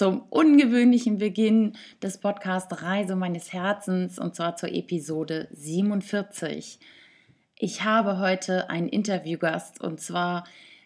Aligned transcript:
zum 0.00 0.22
ungewöhnlichen 0.30 1.18
Beginn 1.18 1.74
des 2.02 2.16
Podcasts 2.16 2.82
Reise 2.82 3.16
meines 3.16 3.52
Herzens 3.52 4.18
und 4.18 4.34
zwar 4.34 4.56
zur 4.56 4.72
Episode 4.72 5.46
47. 5.52 6.78
Ich 7.58 7.84
habe 7.84 8.18
heute 8.18 8.70
einen 8.70 8.88
Interviewgast 8.88 9.78
und 9.78 10.00
zwar 10.00 10.44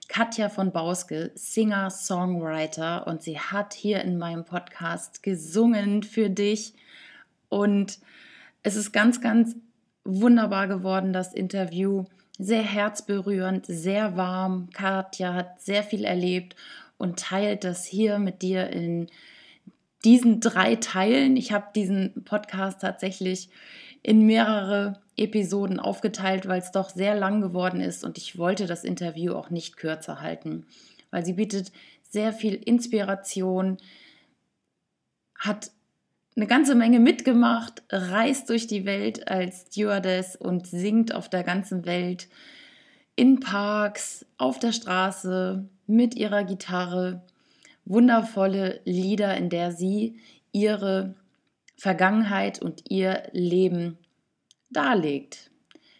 Katja 0.08 0.48
von 0.48 0.72
Bauske, 0.72 1.30
Singer, 1.36 1.90
Songwriter 1.90 3.06
und 3.06 3.22
sie 3.22 3.38
hat 3.38 3.72
hier 3.72 4.00
in 4.00 4.18
meinem 4.18 4.44
Podcast 4.44 5.22
gesungen 5.22 6.02
für 6.02 6.28
dich 6.28 6.74
und 7.48 8.00
es 8.64 8.74
ist 8.74 8.90
ganz, 8.90 9.20
ganz 9.20 9.54
wunderbar 10.02 10.66
geworden, 10.66 11.12
das 11.12 11.32
Interview. 11.32 12.06
Sehr 12.36 12.64
herzberührend, 12.64 13.66
sehr 13.66 14.16
warm. 14.16 14.70
Katja 14.72 15.34
hat 15.34 15.60
sehr 15.60 15.84
viel 15.84 16.04
erlebt 16.04 16.56
und 16.98 17.18
teilt 17.18 17.64
das 17.64 17.84
hier 17.84 18.18
mit 18.18 18.42
dir 18.42 18.70
in 18.70 19.08
diesen 20.04 20.40
drei 20.40 20.76
Teilen. 20.76 21.36
Ich 21.36 21.52
habe 21.52 21.66
diesen 21.74 22.24
Podcast 22.24 22.80
tatsächlich 22.80 23.48
in 24.02 24.26
mehrere 24.26 25.00
Episoden 25.16 25.80
aufgeteilt, 25.80 26.46
weil 26.46 26.60
es 26.60 26.72
doch 26.72 26.90
sehr 26.90 27.14
lang 27.14 27.40
geworden 27.40 27.80
ist 27.80 28.04
und 28.04 28.18
ich 28.18 28.36
wollte 28.36 28.66
das 28.66 28.84
Interview 28.84 29.34
auch 29.34 29.50
nicht 29.50 29.76
kürzer 29.76 30.20
halten, 30.20 30.66
weil 31.10 31.24
sie 31.24 31.34
bietet 31.34 31.72
sehr 32.02 32.32
viel 32.32 32.54
Inspiration, 32.54 33.78
hat 35.38 35.70
eine 36.36 36.46
ganze 36.46 36.74
Menge 36.74 36.98
mitgemacht, 36.98 37.82
reist 37.90 38.50
durch 38.50 38.66
die 38.66 38.84
Welt 38.84 39.28
als 39.28 39.66
Stewardess 39.68 40.36
und 40.36 40.66
singt 40.66 41.14
auf 41.14 41.28
der 41.28 41.44
ganzen 41.44 41.86
Welt 41.86 42.28
in 43.16 43.40
Parks, 43.40 44.26
auf 44.38 44.58
der 44.58 44.72
Straße, 44.72 45.68
mit 45.86 46.14
ihrer 46.14 46.44
Gitarre. 46.44 47.22
Wundervolle 47.84 48.80
Lieder, 48.84 49.36
in 49.36 49.50
der 49.50 49.72
sie 49.72 50.16
ihre 50.52 51.14
Vergangenheit 51.76 52.62
und 52.62 52.90
ihr 52.90 53.24
Leben 53.32 53.98
darlegt. 54.70 55.50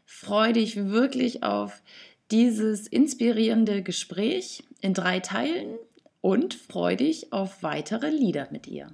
Freue 0.07 0.55
dich 0.55 0.77
wirklich 0.77 1.43
auf 1.43 1.83
dieses 2.31 2.87
inspirierende 2.87 3.83
Gespräch 3.83 4.65
in 4.81 4.95
drei 4.95 5.21
Teilen 5.21 5.77
und 6.21 6.55
freue 6.55 6.97
dich 6.97 7.33
auf 7.33 7.63
weitere 7.63 8.09
Lieder 8.09 8.49
mit 8.51 8.67
ihr. 8.67 8.91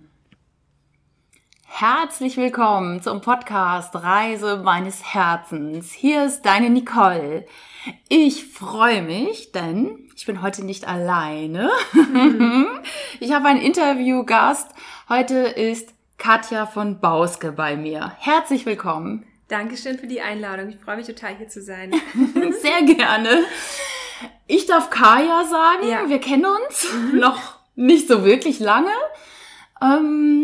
Herzlich 1.72 2.36
willkommen 2.36 3.00
zum 3.00 3.22
Podcast 3.22 3.94
Reise 3.94 4.58
meines 4.58 5.14
Herzens. 5.14 5.92
Hier 5.92 6.26
ist 6.26 6.42
deine 6.42 6.68
Nicole. 6.68 7.46
Ich 8.08 8.44
freue 8.44 9.00
mich, 9.00 9.52
denn 9.52 10.10
ich 10.14 10.26
bin 10.26 10.42
heute 10.42 10.62
nicht 10.66 10.86
alleine. 10.86 11.70
ich 13.20 13.32
habe 13.32 13.48
einen 13.48 13.62
Interviewgast. 13.62 14.68
Heute 15.08 15.36
ist 15.36 15.94
Katja 16.18 16.66
von 16.66 17.00
Bauske 17.00 17.52
bei 17.52 17.76
mir. 17.76 18.12
Herzlich 18.18 18.66
willkommen. 18.66 19.24
Dankeschön 19.48 19.96
für 19.96 20.08
die 20.08 20.20
Einladung. 20.20 20.70
Ich 20.70 20.76
freue 20.76 20.96
mich 20.96 21.06
total 21.06 21.36
hier 21.36 21.48
zu 21.48 21.62
sein. 21.62 21.94
Sehr 22.60 22.82
gerne. 22.82 23.44
Ich 24.48 24.66
darf 24.66 24.90
Kaya 24.90 25.44
sagen. 25.44 25.88
Ja. 25.88 26.08
Wir 26.08 26.18
kennen 26.18 26.44
uns 26.44 26.92
mhm. 26.92 27.20
noch 27.20 27.60
nicht 27.74 28.08
so 28.08 28.24
wirklich 28.24 28.58
lange. 28.58 28.92
Ähm, 29.80 30.39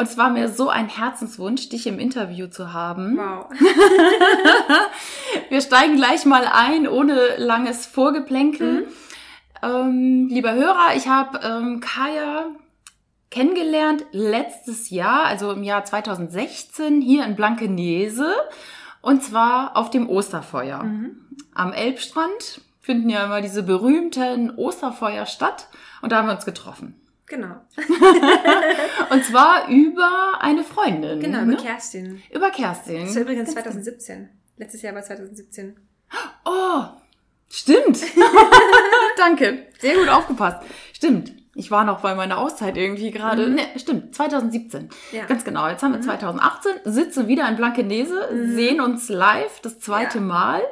und 0.00 0.08
es 0.08 0.16
war 0.16 0.30
mir 0.30 0.48
so 0.48 0.70
ein 0.70 0.88
Herzenswunsch, 0.88 1.68
dich 1.68 1.86
im 1.86 1.98
Interview 1.98 2.46
zu 2.46 2.72
haben. 2.72 3.18
Wow. 3.18 3.50
Wir 5.50 5.60
steigen 5.60 5.96
gleich 5.96 6.24
mal 6.24 6.46
ein, 6.50 6.88
ohne 6.88 7.36
langes 7.36 7.84
Vorgeplänkel. 7.84 8.80
Mhm. 8.80 8.86
Ähm, 9.62 10.28
lieber 10.30 10.54
Hörer, 10.54 10.96
ich 10.96 11.06
habe 11.06 11.40
ähm, 11.42 11.80
Kaya 11.80 12.46
kennengelernt 13.30 14.06
letztes 14.12 14.88
Jahr, 14.88 15.26
also 15.26 15.52
im 15.52 15.64
Jahr 15.64 15.84
2016, 15.84 17.02
hier 17.02 17.26
in 17.26 17.36
Blankenese. 17.36 18.34
Und 19.02 19.22
zwar 19.22 19.76
auf 19.76 19.90
dem 19.90 20.08
Osterfeuer. 20.08 20.82
Mhm. 20.82 21.26
Am 21.52 21.74
Elbstrand 21.74 22.62
finden 22.80 23.10
ja 23.10 23.26
immer 23.26 23.42
diese 23.42 23.62
berühmten 23.62 24.50
Osterfeuer 24.56 25.26
statt. 25.26 25.68
Und 26.00 26.10
da 26.10 26.16
haben 26.16 26.28
wir 26.28 26.34
uns 26.34 26.46
getroffen. 26.46 26.99
Genau. 27.30 27.60
und 29.10 29.24
zwar 29.24 29.68
über 29.68 30.40
eine 30.40 30.64
Freundin. 30.64 31.20
Genau, 31.20 31.42
über 31.42 31.52
ne? 31.52 31.56
Kerstin. 31.56 32.20
Über 32.34 32.50
Kerstin. 32.50 33.06
Das 33.06 33.14
war 33.14 33.22
übrigens 33.22 33.52
2017. 33.52 34.28
Letztes 34.56 34.82
Jahr 34.82 34.96
war 34.96 35.02
2017. 35.02 35.76
Oh, 36.44 36.82
stimmt. 37.48 38.00
Danke. 39.16 39.68
Sehr 39.78 39.94
gut 39.94 40.08
aufgepasst. 40.08 40.66
Stimmt. 40.92 41.32
Ich 41.54 41.70
war 41.70 41.84
noch 41.84 42.00
bei 42.00 42.16
meiner 42.16 42.38
Auszeit 42.38 42.76
irgendwie 42.76 43.12
gerade. 43.12 43.46
Mhm. 43.46 43.54
Ne, 43.54 43.62
stimmt, 43.76 44.12
2017. 44.12 44.88
Ja. 45.12 45.26
Ganz 45.26 45.44
genau. 45.44 45.68
Jetzt 45.68 45.84
haben 45.84 45.92
wir 45.92 45.98
mhm. 45.98 46.04
2018, 46.04 46.72
sitzen 46.84 47.28
wieder 47.28 47.48
in 47.48 47.54
Blankenese, 47.54 48.28
mhm. 48.32 48.54
sehen 48.56 48.80
uns 48.80 49.08
live 49.08 49.60
das 49.60 49.78
zweite 49.78 50.18
ja. 50.18 50.24
Mal. 50.24 50.62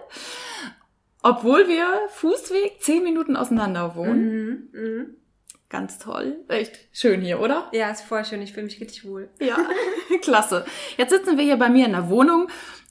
Obwohl 1.23 1.69
wir 1.69 1.87
Fußweg 2.09 2.81
zehn 2.81 3.05
Minuten 3.05 3.37
auseinander 3.37 3.95
wohnen. 3.95 4.71
Mhm. 4.73 5.17
Ganz 5.71 5.99
toll. 5.99 6.45
Echt 6.49 6.79
schön 6.93 7.21
hier, 7.21 7.41
oder? 7.41 7.69
Ja, 7.73 7.91
ist 7.91 8.03
voll 8.03 8.25
schön. 8.25 8.41
Ich 8.41 8.55
fühle 8.55 8.65
mich 8.65 8.81
richtig 8.81 9.07
wohl. 9.07 9.29
Ja, 9.39 9.59
klasse. 10.23 10.65
Jetzt 10.97 11.11
sitzen 11.11 11.37
wir 11.37 11.45
hier 11.45 11.59
bei 11.59 11.69
mir 11.69 11.85
in 11.85 11.93
der 11.93 12.09
Wohnung 12.09 12.49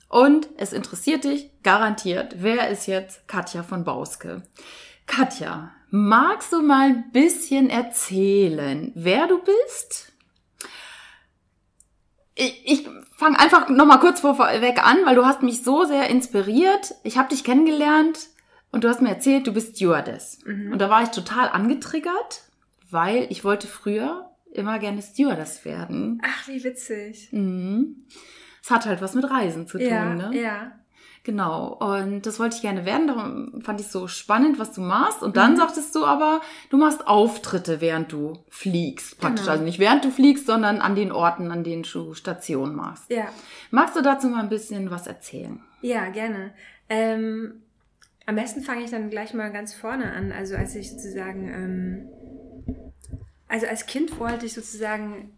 und 0.10 0.48
es 0.58 0.74
interessiert 0.74 1.24
dich 1.24 1.50
garantiert, 1.64 2.36
wer 2.38 2.70
ist 2.70 2.86
jetzt 2.86 3.28
Katja 3.28 3.64
von 3.64 3.84
Bauske? 3.84 4.44
Katja, 5.08 5.72
magst 5.90 6.54
du 6.54 6.62
mal 6.62 6.90
ein 6.90 7.12
bisschen 7.12 7.70
erzählen, 7.70 8.92
wer 8.94 9.28
du 9.28 9.40
bist? 9.40 10.14
Ich, 12.36 12.62
ich 12.64 12.88
fange 13.18 13.40
einfach 13.40 13.68
nochmal 13.70 14.00
kurz 14.00 14.20
vorweg 14.20 14.86
an, 14.86 14.98
weil 15.06 15.16
du 15.16 15.26
hast 15.26 15.42
mich 15.42 15.64
so 15.64 15.86
sehr 15.86 16.10
inspiriert. 16.10 16.94
Ich 17.04 17.18
habe 17.18 17.30
dich 17.30 17.44
kennengelernt 17.44 18.28
und 18.72 18.84
du 18.84 18.90
hast 18.90 19.02
mir 19.02 19.10
erzählt, 19.10 19.48
du 19.48 19.54
bist 19.54 19.76
Stewardess. 19.76 20.40
Mhm. 20.46 20.72
Und 20.72 20.80
da 20.80 20.92
war 20.92 21.02
ich 21.02 21.10
total 21.10 21.50
angetriggert 21.50 22.44
weil 22.90 23.28
ich 23.30 23.44
wollte 23.44 23.68
früher 23.68 24.30
immer 24.52 24.80
gerne 24.80 25.02
Stewardess 25.02 25.66
werden. 25.66 26.22
Ach, 26.24 26.48
wie 26.48 26.64
witzig. 26.64 27.30
Mhm. 27.32 28.08
Es 28.64 28.72
hat 28.72 28.86
halt 28.86 29.02
was 29.02 29.14
mit 29.14 29.30
Reisen 29.30 29.68
zu 29.68 29.78
tun, 29.78 29.88
ja, 29.88 30.14
ne? 30.14 30.32
Ja. 30.34 30.72
Genau. 31.28 31.74
Und 31.74 32.26
das 32.26 32.40
wollte 32.40 32.56
ich 32.56 32.62
gerne 32.62 32.86
werden. 32.86 33.08
Darum 33.08 33.62
fand 33.62 33.82
ich 33.82 33.88
so 33.88 34.08
spannend, 34.08 34.60
was 34.60 34.72
du 34.72 34.80
machst. 34.80 35.22
Und 35.22 35.36
dann 35.36 35.54
mhm. 35.54 35.58
sagtest 35.58 35.94
du 35.94 36.06
aber, 36.06 36.40
du 36.70 36.78
machst 36.78 37.06
Auftritte, 37.06 37.82
während 37.82 38.14
du 38.14 38.38
fliegst. 38.48 39.20
Praktisch. 39.20 39.42
Genau. 39.42 39.52
Also 39.52 39.64
nicht 39.66 39.80
während 39.80 40.06
du 40.06 40.10
fliegst, 40.10 40.48
sondern 40.48 40.80
an 40.80 40.96
den 40.96 41.12
Orten, 41.12 41.52
an 41.52 41.66
denen 41.66 41.84
du 41.84 42.14
Station 42.14 42.76
machst. 42.76 43.12
Ja. 43.12 43.28
Magst 43.72 43.98
du 43.98 44.02
dazu 44.02 44.28
mal 44.28 44.40
ein 44.40 44.48
bisschen 44.48 44.90
was 44.90 45.06
erzählen? 45.06 45.60
Ja, 45.82 46.10
gerne. 46.10 46.54
Ähm, 46.88 47.62
am 48.26 48.36
besten 48.36 48.62
fange 48.62 48.86
ich 48.86 48.92
dann 48.92 49.10
gleich 49.10 49.34
mal 49.34 49.52
ganz 49.52 49.74
vorne 49.74 50.14
an. 50.14 50.32
Also 50.32 50.56
als 50.56 50.76
ich 50.76 50.92
sozusagen 50.92 51.50
ähm, 51.50 52.10
also 53.48 53.68
als 53.68 53.86
Kind 53.86 54.20
wollte 54.20 54.46
ich 54.46 54.54
sozusagen 54.54 55.38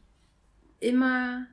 immer 0.80 1.48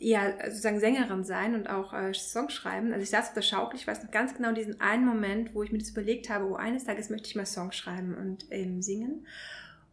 ja, 0.00 0.32
sozusagen 0.46 0.80
Sängerin 0.80 1.24
sein 1.24 1.54
und 1.54 1.68
auch 1.68 1.92
äh, 1.92 2.14
Songs 2.14 2.52
schreiben. 2.52 2.92
Also 2.92 3.02
ich 3.02 3.10
saß 3.10 3.28
auf 3.28 3.34
der 3.34 3.42
Schaukel, 3.42 3.78
ich 3.78 3.86
weiß 3.86 4.02
noch 4.02 4.10
ganz 4.10 4.34
genau 4.34 4.52
diesen 4.52 4.80
einen 4.80 5.04
Moment, 5.04 5.54
wo 5.54 5.62
ich 5.62 5.72
mir 5.72 5.78
das 5.78 5.90
überlegt 5.90 6.30
habe, 6.30 6.46
oh, 6.46 6.54
eines 6.54 6.84
Tages 6.84 7.10
möchte 7.10 7.28
ich 7.28 7.34
mal 7.34 7.46
Songs 7.46 7.76
schreiben 7.76 8.14
und 8.14 8.46
ähm, 8.50 8.80
singen. 8.80 9.26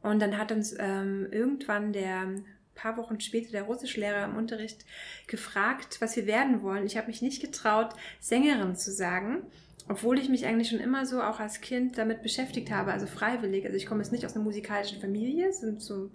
Und 0.01 0.21
dann 0.21 0.37
hat 0.37 0.51
uns 0.51 0.75
ähm, 0.77 1.27
irgendwann 1.31 1.91
der 1.91 2.35
paar 2.75 2.97
Wochen 2.97 3.19
später 3.19 3.51
der 3.51 3.63
Russischlehrer 3.63 4.25
im 4.25 4.35
Unterricht 4.35 4.85
gefragt, 5.27 5.97
was 6.01 6.15
wir 6.15 6.27
werden 6.27 6.61
wollen. 6.61 6.85
Ich 6.85 6.97
habe 6.97 7.07
mich 7.07 7.21
nicht 7.21 7.41
getraut, 7.41 7.93
Sängerin 8.19 8.75
zu 8.75 8.91
sagen 8.91 9.43
obwohl 9.87 10.17
ich 10.17 10.29
mich 10.29 10.45
eigentlich 10.45 10.69
schon 10.69 10.79
immer 10.79 11.05
so 11.05 11.21
auch 11.21 11.39
als 11.39 11.61
Kind 11.61 11.97
damit 11.97 12.23
beschäftigt 12.23 12.71
habe, 12.71 12.91
also 12.91 13.05
freiwillig. 13.05 13.65
Also 13.65 13.77
ich 13.77 13.85
komme 13.85 14.01
jetzt 14.01 14.11
nicht 14.11 14.25
aus 14.25 14.35
einer 14.35 14.43
musikalischen 14.43 14.99
Familie, 14.99 15.53
sind 15.53 15.81
so 15.81 16.09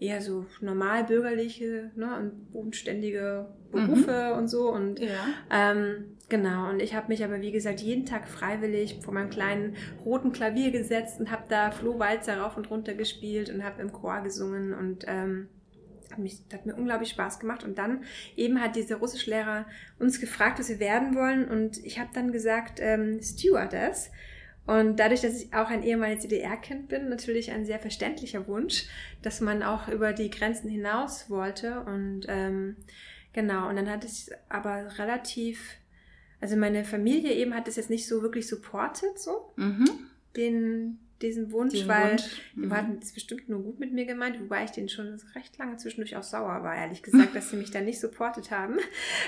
eher 0.00 0.20
so 0.20 0.46
normal 0.60 1.04
bürgerliche 1.04 1.92
ne, 1.94 2.16
und 2.18 2.50
bodenständige 2.52 3.46
Berufe 3.70 4.30
mhm. 4.32 4.38
und 4.38 4.48
so. 4.48 4.68
Und 4.70 4.98
ja. 4.98 5.24
ähm, 5.50 6.16
genau, 6.28 6.70
und 6.70 6.82
ich 6.82 6.94
habe 6.94 7.08
mich 7.08 7.22
aber, 7.24 7.40
wie 7.40 7.52
gesagt, 7.52 7.80
jeden 7.80 8.04
Tag 8.04 8.28
freiwillig 8.28 8.98
vor 9.02 9.14
meinem 9.14 9.30
kleinen 9.30 9.76
roten 10.04 10.32
Klavier 10.32 10.72
gesetzt 10.72 11.20
und 11.20 11.30
habe 11.30 11.44
da 11.48 11.70
Flohwalzer 11.70 12.38
rauf 12.38 12.56
und 12.56 12.68
runter 12.70 12.94
gespielt 12.94 13.50
und 13.50 13.62
habe 13.62 13.80
im 13.80 13.92
Chor 13.92 14.20
gesungen 14.22 14.74
und 14.74 15.04
ähm, 15.06 15.48
hat, 16.12 16.18
mich, 16.18 16.40
hat 16.52 16.66
mir 16.66 16.74
unglaublich 16.74 17.10
Spaß 17.10 17.40
gemacht. 17.40 17.64
Und 17.64 17.78
dann 17.78 18.04
eben 18.36 18.60
hat 18.60 18.76
dieser 18.76 18.96
Russischlehrer 18.96 19.66
uns 19.98 20.20
gefragt, 20.20 20.58
was 20.58 20.68
wir 20.68 20.78
werden 20.78 21.14
wollen. 21.14 21.48
Und 21.48 21.84
ich 21.84 21.98
habe 21.98 22.10
dann 22.14 22.32
gesagt, 22.32 22.78
ähm, 22.80 23.20
Stewardess. 23.22 24.10
Und 24.64 25.00
dadurch, 25.00 25.22
dass 25.22 25.42
ich 25.42 25.52
auch 25.52 25.68
ein 25.70 25.82
ehemaliges 25.82 26.22
DDR-Kind 26.22 26.88
bin, 26.88 27.08
natürlich 27.08 27.50
ein 27.50 27.64
sehr 27.64 27.80
verständlicher 27.80 28.46
Wunsch, 28.46 28.86
dass 29.20 29.40
man 29.40 29.62
auch 29.62 29.88
über 29.88 30.12
die 30.12 30.30
Grenzen 30.30 30.68
hinaus 30.68 31.28
wollte. 31.28 31.80
Und 31.80 32.26
ähm, 32.28 32.76
genau, 33.32 33.68
und 33.68 33.76
dann 33.76 33.90
hat 33.90 34.04
es 34.04 34.30
aber 34.48 34.98
relativ, 34.98 35.76
also 36.40 36.56
meine 36.56 36.84
Familie 36.84 37.32
eben 37.32 37.54
hat 37.54 37.66
es 37.66 37.76
jetzt 37.76 37.90
nicht 37.90 38.06
so 38.06 38.22
wirklich 38.22 38.46
supportet, 38.46 39.18
so, 39.18 39.52
mhm. 39.56 39.88
den, 40.36 41.00
diesen 41.22 41.52
Wunsch, 41.52 41.72
Den 41.74 41.88
weil 41.88 42.10
Wunsch, 42.12 42.42
die 42.54 42.60
mhm. 42.60 42.76
hatten 42.76 42.98
es 43.00 43.12
bestimmt 43.12 43.48
nur 43.48 43.62
gut 43.62 43.80
mit 43.80 43.92
mir 43.92 44.04
gemeint, 44.04 44.40
wobei 44.40 44.64
ich 44.64 44.70
denen 44.70 44.88
schon 44.88 45.18
recht 45.34 45.56
lange 45.58 45.76
zwischendurch 45.76 46.16
auch 46.16 46.22
sauer 46.22 46.62
war, 46.62 46.74
ehrlich 46.74 47.02
gesagt, 47.02 47.34
dass 47.34 47.50
sie 47.50 47.56
mich 47.56 47.70
dann 47.70 47.84
nicht 47.84 48.00
supportet 48.00 48.50
haben. 48.50 48.76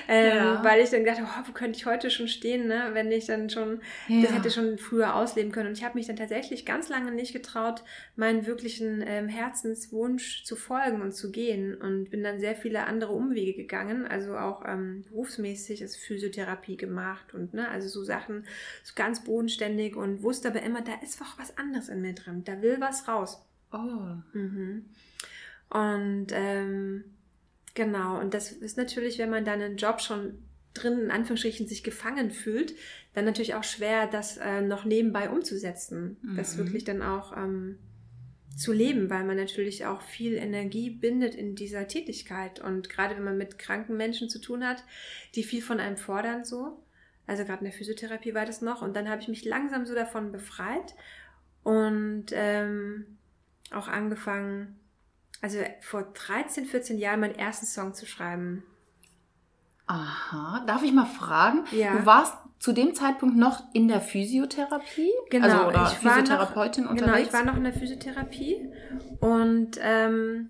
Ähm, 0.08 0.36
Ja. 0.36 0.64
Weil 0.64 0.82
ich 0.82 0.90
dann 0.90 1.04
gedacht 1.04 1.20
habe, 1.20 1.30
oh, 1.32 1.48
wo 1.48 1.52
könnte 1.52 1.78
ich 1.78 1.86
heute 1.86 2.10
schon 2.10 2.28
stehen, 2.28 2.66
ne? 2.66 2.90
wenn 2.92 3.10
ich 3.10 3.26
dann 3.26 3.48
schon, 3.48 3.80
das 4.08 4.30
Ja. 4.30 4.32
hätte 4.32 4.50
schon 4.50 4.76
früher 4.78 5.14
ausleben 5.14 5.52
können. 5.52 5.68
Und 5.68 5.78
ich 5.78 5.84
habe 5.84 5.94
mich 5.96 6.06
dann 6.06 6.16
tatsächlich 6.16 6.66
ganz 6.66 6.88
lange 6.88 7.10
nicht 7.12 7.32
getraut, 7.32 7.82
meinen 8.16 8.46
wirklichen 8.46 9.02
ähm, 9.06 9.28
Herzenswunsch 9.28 10.44
zu 10.44 10.56
folgen 10.56 11.00
und 11.00 11.12
zu 11.12 11.30
gehen. 11.30 11.74
Und 11.74 12.10
bin 12.10 12.22
dann 12.22 12.38
sehr 12.40 12.54
viele 12.54 12.86
andere 12.86 13.12
Umwege 13.12 13.54
gegangen, 13.54 14.06
also 14.06 14.36
auch 14.36 14.62
ähm, 14.66 15.04
berufsmäßig, 15.08 15.82
also 15.82 15.98
Physiotherapie 15.98 16.76
gemacht 16.76 17.34
und 17.34 17.54
ne, 17.54 17.68
also 17.68 17.88
so 17.88 18.04
Sachen, 18.04 18.44
so 18.82 18.92
ganz 18.94 19.24
bodenständig 19.24 19.96
und 19.96 20.22
wusste 20.22 20.48
aber 20.48 20.62
immer, 20.62 20.82
da 20.82 20.92
ist 21.02 21.20
doch 21.20 21.38
was 21.38 21.56
anderes 21.56 21.83
in 21.88 22.00
mir 22.00 22.14
drin, 22.14 22.44
da 22.44 22.60
will 22.62 22.80
was 22.80 23.08
raus. 23.08 23.42
Oh. 23.72 24.16
Mhm. 24.32 24.84
Und 25.70 26.26
ähm, 26.30 27.04
genau, 27.74 28.20
und 28.20 28.34
das 28.34 28.52
ist 28.52 28.76
natürlich, 28.76 29.18
wenn 29.18 29.30
man 29.30 29.44
dann 29.44 29.60
einen 29.60 29.76
Job 29.76 30.00
schon 30.00 30.38
drin, 30.74 30.98
in 31.00 31.10
Anführungsstrichen, 31.10 31.66
sich 31.66 31.84
gefangen 31.84 32.30
fühlt, 32.30 32.74
dann 33.14 33.24
natürlich 33.24 33.54
auch 33.54 33.64
schwer, 33.64 34.06
das 34.06 34.36
äh, 34.36 34.60
noch 34.60 34.84
nebenbei 34.84 35.30
umzusetzen. 35.30 36.16
Das 36.36 36.54
Mhm. 36.54 36.58
wirklich 36.58 36.84
dann 36.84 37.02
auch 37.02 37.36
ähm, 37.36 37.78
zu 38.56 38.72
leben, 38.72 39.10
weil 39.10 39.24
man 39.24 39.36
natürlich 39.36 39.86
auch 39.86 40.02
viel 40.02 40.34
Energie 40.34 40.90
bindet 40.90 41.34
in 41.34 41.54
dieser 41.54 41.88
Tätigkeit. 41.88 42.60
Und 42.60 42.88
gerade 42.88 43.16
wenn 43.16 43.24
man 43.24 43.38
mit 43.38 43.58
kranken 43.58 43.96
Menschen 43.96 44.28
zu 44.28 44.40
tun 44.40 44.64
hat, 44.64 44.84
die 45.34 45.44
viel 45.44 45.62
von 45.62 45.80
einem 45.80 45.96
fordern, 45.96 46.44
so. 46.44 46.80
Also 47.26 47.44
gerade 47.44 47.60
in 47.60 47.70
der 47.70 47.72
Physiotherapie 47.72 48.34
war 48.34 48.44
das 48.44 48.60
noch. 48.60 48.82
Und 48.82 48.94
dann 48.94 49.08
habe 49.08 49.22
ich 49.22 49.28
mich 49.28 49.44
langsam 49.44 49.86
so 49.86 49.94
davon 49.94 50.30
befreit 50.30 50.94
und 51.64 52.26
ähm, 52.32 53.18
auch 53.72 53.88
angefangen, 53.88 54.78
also 55.40 55.58
vor 55.80 56.02
13, 56.02 56.66
14 56.66 56.98
Jahren 56.98 57.20
meinen 57.20 57.34
ersten 57.34 57.66
Song 57.66 57.94
zu 57.94 58.06
schreiben. 58.06 58.62
Aha. 59.86 60.64
Darf 60.66 60.82
ich 60.82 60.92
mal 60.92 61.06
fragen? 61.06 61.64
Ja. 61.72 61.96
Du 61.96 62.06
warst 62.06 62.34
zu 62.58 62.72
dem 62.72 62.94
Zeitpunkt 62.94 63.36
noch 63.36 63.62
in 63.74 63.88
der 63.88 64.00
Physiotherapie? 64.00 65.10
Genau, 65.28 65.46
Also, 65.46 65.68
oder 65.68 65.92
ich 65.92 66.04
war 66.04 66.14
Physiotherapeutin 66.14 66.84
noch, 66.84 66.92
unterwegs? 66.92 67.16
Genau, 67.16 67.26
ich 67.26 67.32
war 67.32 67.44
noch 67.44 67.56
in 67.56 67.64
der 67.64 67.74
Physiotherapie 67.74 68.70
und 69.20 69.72
ähm, 69.82 70.48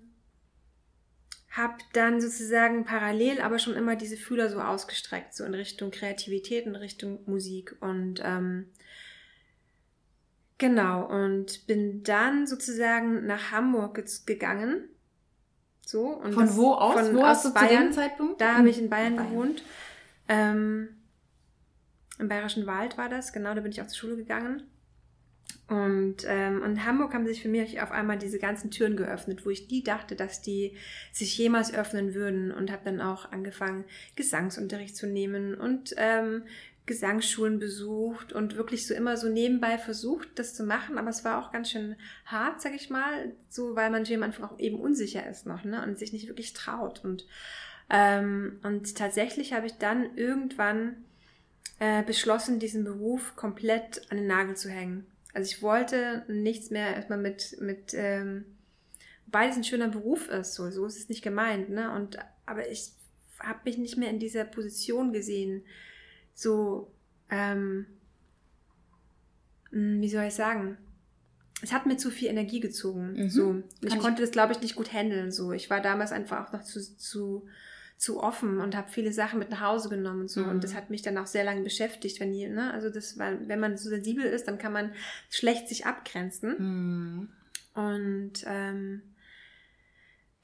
habe 1.51 1.75
dann 1.93 2.21
sozusagen 2.21 2.85
parallel 2.85 3.41
aber 3.41 3.59
schon 3.59 3.73
immer 3.73 3.95
diese 3.97 4.15
Fühler 4.15 4.49
so 4.49 4.61
ausgestreckt, 4.61 5.33
so 5.33 5.43
in 5.43 5.53
Richtung 5.53 5.91
Kreativität, 5.91 6.65
in 6.65 6.75
Richtung 6.75 7.19
Musik 7.25 7.75
und 7.81 8.21
ähm, 8.23 8.67
genau 10.57 11.05
und 11.05 11.65
bin 11.67 12.03
dann 12.03 12.47
sozusagen 12.47 13.25
nach 13.25 13.51
Hamburg 13.51 13.95
ge- 13.95 14.05
gegangen. 14.25 14.89
So, 15.85 16.07
und 16.07 16.33
Von 16.33 16.47
das- 16.47 16.57
wo 16.57 16.73
aus? 16.73 16.93
Von, 16.93 17.15
wo 17.15 17.19
aus 17.21 17.25
hast 17.27 17.45
du 17.45 17.49
zu 17.49 17.53
Bayern. 17.53 17.83
dem 17.87 17.93
Zeitpunkt? 17.93 18.41
Da 18.41 18.55
habe 18.57 18.69
ich 18.69 18.79
in 18.79 18.89
Bayern 18.89 19.15
Bayern. 19.15 19.29
gewohnt. 19.29 19.63
Ähm, 20.27 20.89
Im 22.17 22.27
Bayerischen 22.29 22.65
Wald 22.65 22.97
war 22.97 23.09
das, 23.09 23.33
genau, 23.33 23.53
da 23.53 23.61
bin 23.61 23.71
ich 23.71 23.81
auch 23.81 23.87
zur 23.87 23.97
Schule 23.97 24.15
gegangen. 24.15 24.63
Und 25.67 26.17
ähm, 26.27 26.63
in 26.63 26.85
Hamburg 26.85 27.13
haben 27.13 27.25
sich 27.25 27.41
für 27.41 27.49
mich 27.49 27.81
auf 27.81 27.91
einmal 27.91 28.17
diese 28.17 28.37
ganzen 28.39 28.71
Türen 28.71 28.95
geöffnet, 28.95 29.45
wo 29.45 29.49
ich 29.49 29.69
nie 29.69 29.83
dachte, 29.83 30.15
dass 30.15 30.41
die 30.41 30.75
sich 31.11 31.37
jemals 31.37 31.73
öffnen 31.73 32.13
würden. 32.13 32.51
Und 32.51 32.71
habe 32.71 32.83
dann 32.85 33.01
auch 33.01 33.31
angefangen, 33.31 33.83
Gesangsunterricht 34.15 34.95
zu 34.95 35.07
nehmen 35.07 35.55
und 35.55 35.93
ähm, 35.97 36.43
Gesangsschulen 36.85 37.59
besucht 37.59 38.31
und 38.31 38.55
wirklich 38.55 38.85
so 38.85 38.93
immer 38.93 39.17
so 39.17 39.27
nebenbei 39.27 39.77
versucht, 39.77 40.27
das 40.35 40.53
zu 40.53 40.63
machen. 40.63 40.97
Aber 40.97 41.09
es 41.09 41.25
war 41.25 41.39
auch 41.39 41.51
ganz 41.51 41.71
schön 41.71 41.95
hart, 42.25 42.61
sag 42.61 42.75
ich 42.75 42.89
mal, 42.89 43.33
so 43.49 43.75
weil 43.75 43.89
man 43.89 44.05
am 44.05 44.23
Anfang 44.23 44.45
auch 44.45 44.59
eben 44.59 44.79
unsicher 44.79 45.27
ist 45.27 45.45
noch 45.45 45.63
ne? 45.63 45.83
und 45.83 45.97
sich 45.97 46.13
nicht 46.13 46.27
wirklich 46.27 46.53
traut. 46.53 47.03
Und, 47.03 47.25
ähm, 47.89 48.59
und 48.63 48.95
tatsächlich 48.95 49.53
habe 49.53 49.65
ich 49.65 49.77
dann 49.77 50.15
irgendwann 50.15 50.97
äh, 51.79 52.03
beschlossen, 52.03 52.59
diesen 52.59 52.83
Beruf 52.83 53.35
komplett 53.35 54.03
an 54.11 54.17
den 54.17 54.27
Nagel 54.27 54.55
zu 54.55 54.69
hängen. 54.69 55.07
Also 55.33 55.51
ich 55.51 55.61
wollte 55.61 56.23
nichts 56.27 56.69
mehr 56.69 56.95
erstmal 56.95 57.19
mit, 57.19 57.59
mit 57.59 57.93
ähm, 57.93 58.45
weil 59.27 59.49
es 59.49 59.57
ein 59.57 59.63
schöner 59.63 59.89
Beruf 59.89 60.29
ist, 60.29 60.53
so, 60.53 60.69
so 60.69 60.85
ist 60.85 60.97
es 60.97 61.09
nicht 61.09 61.23
gemeint, 61.23 61.69
ne? 61.69 61.91
Und 61.91 62.17
aber 62.45 62.69
ich 62.69 62.91
habe 63.39 63.59
mich 63.65 63.77
nicht 63.77 63.97
mehr 63.97 64.09
in 64.09 64.19
dieser 64.19 64.45
Position 64.45 65.11
gesehen, 65.11 65.65
so, 66.35 66.91
ähm, 67.31 67.87
mh, 69.71 70.01
wie 70.01 70.09
soll 70.09 70.25
ich 70.25 70.35
sagen? 70.35 70.77
Es 71.61 71.71
hat 71.71 71.85
mir 71.85 71.97
zu 71.97 72.11
viel 72.11 72.27
Energie 72.27 72.59
gezogen. 72.59 73.13
Mhm. 73.13 73.29
So. 73.29 73.63
Ich 73.81 73.89
Kann 73.89 73.97
ich- 73.97 74.03
konnte 74.03 74.21
das, 74.21 74.31
glaube 74.31 74.53
ich, 74.53 74.61
nicht 74.61 74.75
gut 74.75 74.93
handeln. 74.93 75.31
So. 75.31 75.51
Ich 75.53 75.69
war 75.69 75.81
damals 75.81 76.11
einfach 76.11 76.45
auch 76.47 76.51
noch 76.53 76.63
zu, 76.63 76.79
zu, 76.97 77.47
zu 77.97 78.21
offen 78.21 78.59
und 78.59 78.75
habe 78.75 78.91
viele 78.91 79.13
Sachen 79.13 79.39
mit 79.39 79.49
nach 79.49 79.61
Hause 79.61 79.87
genommen 79.89 80.21
und 80.21 80.29
so. 80.29 80.41
Mhm. 80.41 80.49
Und 80.49 80.63
das 80.63 80.75
hat 80.75 80.89
mich 80.89 81.01
dann 81.01 81.17
auch 81.17 81.27
sehr 81.27 81.45
lange 81.45 81.61
beschäftigt, 81.63 82.19
wenn 82.19 82.33
die, 82.33 82.47
ne, 82.47 82.71
also 82.73 82.89
das 82.89 83.17
war, 83.17 83.31
wenn 83.47 83.59
man 83.59 83.77
so 83.77 83.89
sensibel 83.89 84.25
ist, 84.25 84.47
dann 84.49 84.57
kann 84.57 84.73
man 84.73 84.91
schlecht 85.29 85.69
sich 85.69 85.85
abgrenzen. 85.85 86.57
Hm. 86.57 87.29
Und 87.73 88.33
ähm, 88.45 89.01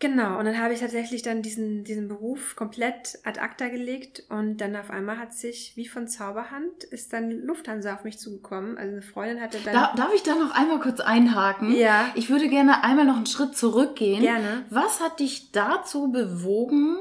genau, 0.01 0.37
und 0.37 0.43
dann 0.43 0.59
habe 0.59 0.73
ich 0.73 0.81
tatsächlich 0.81 1.21
dann 1.21 1.41
diesen, 1.41 1.85
diesen 1.85 2.09
Beruf 2.09 2.57
komplett 2.57 3.17
ad 3.23 3.39
acta 3.39 3.69
gelegt 3.69 4.23
und 4.27 4.57
dann 4.57 4.75
auf 4.75 4.89
einmal 4.89 5.17
hat 5.17 5.33
sich, 5.33 5.71
wie 5.77 5.87
von 5.87 6.09
Zauberhand, 6.09 6.83
ist 6.83 7.13
dann 7.13 7.31
Lufthansa 7.31 7.93
auf 7.93 8.03
mich 8.03 8.19
zugekommen. 8.19 8.77
Also 8.77 8.91
eine 8.91 9.01
Freundin 9.01 9.39
hatte 9.39 9.59
dann. 9.63 9.73
Da, 9.73 9.93
darf 9.95 10.13
ich 10.13 10.23
da 10.23 10.35
noch 10.35 10.51
einmal 10.53 10.79
kurz 10.81 10.99
einhaken? 10.99 11.73
Ja. 11.73 12.09
Ich 12.15 12.29
würde 12.29 12.49
gerne 12.49 12.83
einmal 12.83 13.05
noch 13.05 13.15
einen 13.15 13.25
Schritt 13.27 13.55
zurückgehen. 13.55 14.21
Gerne. 14.21 14.65
Was 14.69 14.99
hat 14.99 15.21
dich 15.21 15.53
dazu 15.53 16.11
bewogen, 16.11 16.97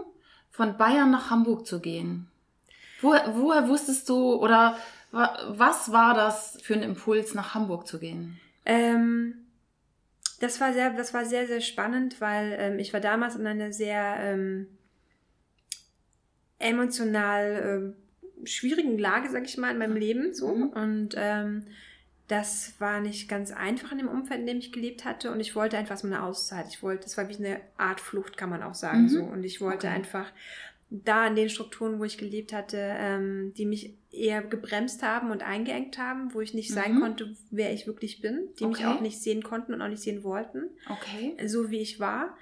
von 0.53 0.77
Bayern 0.77 1.11
nach 1.11 1.31
Hamburg 1.31 1.67
zu 1.67 1.81
gehen? 1.81 2.29
Woher, 3.01 3.35
woher 3.35 3.67
wusstest 3.69 4.09
du 4.11 4.35
oder 4.35 4.77
wa- 5.11 5.37
was 5.49 5.91
war 5.91 6.15
das 6.15 6.59
für 6.63 6.75
ein 6.75 6.83
Impuls, 6.83 7.35
nach 7.35 7.55
Hamburg 7.55 7.87
zu 7.87 7.99
gehen? 7.99 8.39
Ähm, 8.67 9.35
das 10.41 10.61
war 10.61 10.73
sehr, 10.73 10.91
das 10.91 11.15
war 11.15 11.25
sehr, 11.25 11.47
sehr 11.47 11.61
spannend, 11.61 12.21
weil 12.21 12.57
ähm, 12.59 12.79
ich 12.81 12.93
war 12.93 13.01
damals 13.01 13.37
in 13.37 13.47
einer 13.47 13.73
sehr 13.73 14.17
ähm, 14.21 14.67
emotional 16.59 17.95
ähm, 18.43 18.47
schwierigen 18.47 18.99
Lage, 18.99 19.29
sag 19.31 19.45
ich 19.45 19.57
mal, 19.59 19.71
in 19.71 19.79
meinem 19.79 19.97
Leben 19.97 20.35
so 20.35 20.49
Mhm. 20.55 20.69
und 20.71 21.15
ähm, 21.17 21.67
das 22.29 22.75
war 22.79 23.01
nicht 23.01 23.29
ganz 23.29 23.51
einfach 23.51 23.91
in 23.91 23.99
dem 23.99 24.09
Umfeld, 24.09 24.41
in 24.41 24.47
dem 24.47 24.59
ich 24.59 24.73
gelebt 24.73 25.05
hatte 25.05 25.33
und 25.33 25.41
ich 25.41 25.57
wollte 25.57 25.77
einfach 25.77 25.97
so 25.97 26.07
eine 26.07 26.23
Auszeit. 26.23 26.69
Ich 26.69 26.81
wollte, 26.83 27.03
das 27.05 27.17
war 27.17 27.29
wie 27.29 27.37
eine 27.37 27.61
Art 27.77 28.01
Flucht, 28.01 28.37
kann 28.37 28.51
man 28.51 28.63
auch 28.63 28.75
sagen 28.75 29.05
Mhm. 29.05 29.09
so 29.09 29.23
und 29.25 29.43
ich 29.45 29.61
wollte 29.61 29.89
Okay. 29.89 29.97
einfach 29.97 30.31
da 30.91 31.27
in 31.27 31.37
den 31.37 31.49
Strukturen, 31.49 31.99
wo 32.01 32.05
ich 32.05 32.19
gelebt 32.19 32.53
hatte, 32.53 32.77
ähm, 32.79 33.55
die 33.57 33.65
mich 33.65 33.95
eher 34.11 34.43
gebremst 34.43 35.03
haben 35.05 35.31
und 35.31 35.43
eingeengt 35.43 35.99
haben, 35.99 36.35
wo 36.35 36.41
ich 36.41 36.53
nicht 36.53 36.73
sein 36.73 36.95
Mhm. 36.97 37.01
konnte, 37.01 37.37
wer 37.51 37.73
ich 37.73 37.87
wirklich 37.87 38.21
bin, 38.21 38.49
die 38.59 38.67
mich 38.67 38.79
Okay. 38.79 38.87
auch 38.87 39.01
nicht 39.01 39.23
sehen 39.23 39.43
konnten 39.43 39.73
und 39.73 39.83
auch 39.83 39.89
nicht 39.89 40.03
sehen 40.03 40.25
wollten, 40.25 40.65
Okay. 40.89 41.37
so 41.47 41.71
wie 41.71 41.79
ich 41.81 42.01
war. 42.01 42.37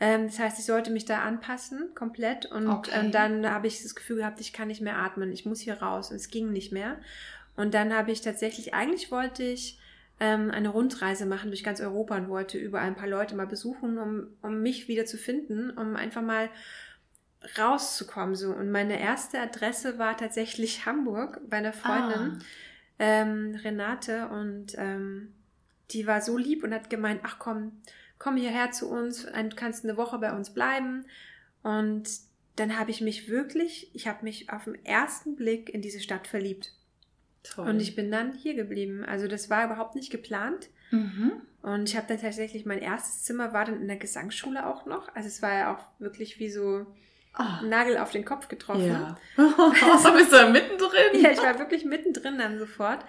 Ähm, 0.00 0.26
das 0.26 0.38
heißt, 0.38 0.60
ich 0.60 0.64
sollte 0.64 0.92
mich 0.92 1.06
da 1.06 1.22
anpassen, 1.22 1.92
komplett. 1.96 2.46
Und 2.46 2.68
Okay. 2.68 2.90
ähm, 2.94 3.10
dann 3.10 3.50
habe 3.50 3.66
ich 3.66 3.82
das 3.82 3.96
Gefühl 3.96 4.18
gehabt, 4.18 4.40
ich 4.40 4.52
kann 4.52 4.68
nicht 4.68 4.80
mehr 4.80 4.98
atmen, 4.98 5.32
ich 5.32 5.44
muss 5.44 5.60
hier 5.60 5.82
raus. 5.82 6.10
Und 6.10 6.16
es 6.16 6.30
ging 6.30 6.52
nicht 6.52 6.70
mehr. 6.72 7.00
Und 7.56 7.74
dann 7.74 7.92
habe 7.92 8.12
ich 8.12 8.20
tatsächlich, 8.20 8.74
eigentlich 8.74 9.10
wollte 9.10 9.42
ich 9.42 9.80
ähm, 10.20 10.52
eine 10.52 10.68
Rundreise 10.68 11.26
machen 11.26 11.50
durch 11.50 11.64
ganz 11.64 11.80
Europa 11.80 12.16
und 12.16 12.28
wollte 12.28 12.58
überall 12.58 12.86
ein 12.86 12.94
paar 12.94 13.08
Leute 13.08 13.34
mal 13.34 13.48
besuchen, 13.48 13.98
um, 13.98 14.28
um 14.40 14.62
mich 14.62 14.86
wieder 14.86 15.04
zu 15.04 15.16
finden, 15.16 15.70
um 15.70 15.96
einfach 15.96 16.22
mal 16.22 16.48
rauszukommen. 17.58 18.34
So. 18.34 18.50
Und 18.52 18.70
meine 18.70 19.00
erste 19.00 19.40
Adresse 19.40 19.98
war 19.98 20.16
tatsächlich 20.16 20.86
Hamburg 20.86 21.40
bei 21.48 21.58
einer 21.58 21.72
Freundin, 21.72 22.38
Ah. 22.40 22.44
ähm, 22.98 23.54
Renate. 23.62 24.28
Und 24.28 24.74
ähm, 24.76 25.34
die 25.90 26.06
war 26.06 26.20
so 26.20 26.36
lieb 26.36 26.64
und 26.64 26.74
hat 26.74 26.90
gemeint, 26.90 27.20
ach 27.24 27.38
komm, 27.38 27.72
komm 28.18 28.36
hierher 28.36 28.72
zu 28.72 28.88
uns, 28.90 29.24
du 29.24 29.56
kannst 29.56 29.84
eine 29.84 29.96
Woche 29.96 30.18
bei 30.18 30.32
uns 30.32 30.50
bleiben. 30.50 31.06
Und 31.62 32.08
dann 32.56 32.78
habe 32.78 32.90
ich 32.90 33.00
mich 33.00 33.28
wirklich, 33.28 33.90
ich 33.94 34.08
habe 34.08 34.24
mich 34.24 34.50
auf 34.50 34.64
den 34.64 34.84
ersten 34.84 35.36
Blick 35.36 35.70
in 35.70 35.80
diese 35.80 36.00
Stadt 36.00 36.26
verliebt. 36.26 36.72
Toll. 37.44 37.68
Und 37.68 37.80
ich 37.80 37.94
bin 37.94 38.10
dann 38.10 38.32
hier 38.32 38.54
geblieben. 38.54 39.04
Also 39.04 39.28
das 39.28 39.48
war 39.48 39.64
überhaupt 39.64 39.94
nicht 39.94 40.10
geplant. 40.10 40.68
Mhm. 40.90 41.32
Und 41.62 41.88
ich 41.88 41.96
habe 41.96 42.06
dann 42.08 42.20
tatsächlich, 42.20 42.66
mein 42.66 42.80
erstes 42.80 43.22
Zimmer 43.22 43.52
war 43.52 43.64
dann 43.64 43.80
in 43.80 43.86
der 43.88 43.96
Gesangsschule 43.96 44.66
auch 44.66 44.86
noch. 44.86 45.14
Also 45.14 45.28
es 45.28 45.40
war 45.40 45.54
ja 45.54 45.74
auch 45.76 45.84
wirklich 46.00 46.38
wie 46.40 46.50
so 46.50 46.86
Ein 47.32 47.68
Nagel 47.68 47.98
auf 47.98 48.10
den 48.10 48.24
Kopf 48.24 48.48
getroffen. 48.48 48.86
Ja. 48.86 49.16
Bist 49.36 50.32
du 50.32 50.36
da 50.36 50.50
mittendrin? 50.50 51.22
Ja, 51.22 51.30
ich 51.30 51.38
war 51.38 51.58
wirklich 51.58 51.84
mittendrin 51.84 52.38
dann 52.38 52.58
sofort. 52.58 53.04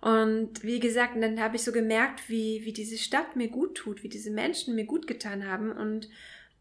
Und 0.00 0.62
wie 0.62 0.78
gesagt, 0.78 1.14
dann 1.20 1.40
habe 1.40 1.56
ich 1.56 1.62
so 1.62 1.72
gemerkt, 1.72 2.28
wie, 2.28 2.64
wie 2.64 2.72
diese 2.72 2.98
Stadt 2.98 3.34
mir 3.34 3.48
gut 3.48 3.76
tut, 3.76 4.02
wie 4.02 4.08
diese 4.08 4.30
Menschen 4.30 4.74
mir 4.74 4.84
gut 4.84 5.06
getan 5.06 5.46
haben. 5.46 5.72
Und 5.72 6.10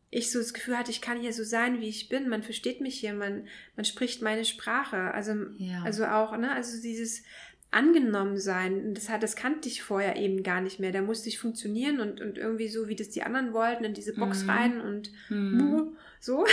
ich 0.10 0.32
so 0.32 0.40
das 0.40 0.54
Gefühl 0.54 0.78
hatte, 0.78 0.92
ich 0.92 1.02
kann 1.02 1.20
hier 1.20 1.34
so 1.34 1.44
sein, 1.44 1.82
wie 1.82 1.90
ich 1.90 2.08
bin. 2.08 2.30
Man 2.30 2.44
versteht 2.44 2.80
mich 2.80 3.00
hier, 3.00 3.14
man, 3.14 3.48
man 3.76 3.86
spricht 3.86 4.22
meine 4.22 4.46
Sprache. 4.46 5.14
Also, 5.14 5.34
Ja. 5.58 5.84
also 5.84 6.06
auch, 6.06 6.38
ne, 6.38 6.52
also 6.52 6.82
dieses 6.82 7.24
angenommen 7.72 8.38
sein. 8.38 8.94
Das, 8.94 9.10
hat, 9.10 9.22
das 9.22 9.36
kannte 9.36 9.68
ich 9.68 9.84
vorher 9.84 10.16
eben 10.16 10.44
gar 10.44 10.62
nicht 10.62 10.80
mehr. 10.80 10.94
Da 10.94 11.02
musste 11.02 11.28
ich 11.28 11.38
funktionieren 11.38 12.00
und, 12.00 12.22
und 12.22 12.38
irgendwie 12.38 12.70
so, 12.70 12.88
wie 12.88 12.96
das 12.96 13.10
die 13.10 13.24
anderen 13.24 13.54
wollten, 13.54 13.84
in 13.84 13.94
diese 13.94 14.14
Box 14.14 14.44
mhm. 14.44 14.50
rein 14.50 14.82
und 14.82 15.12
mhm. 15.30 15.98
So. 16.26 16.46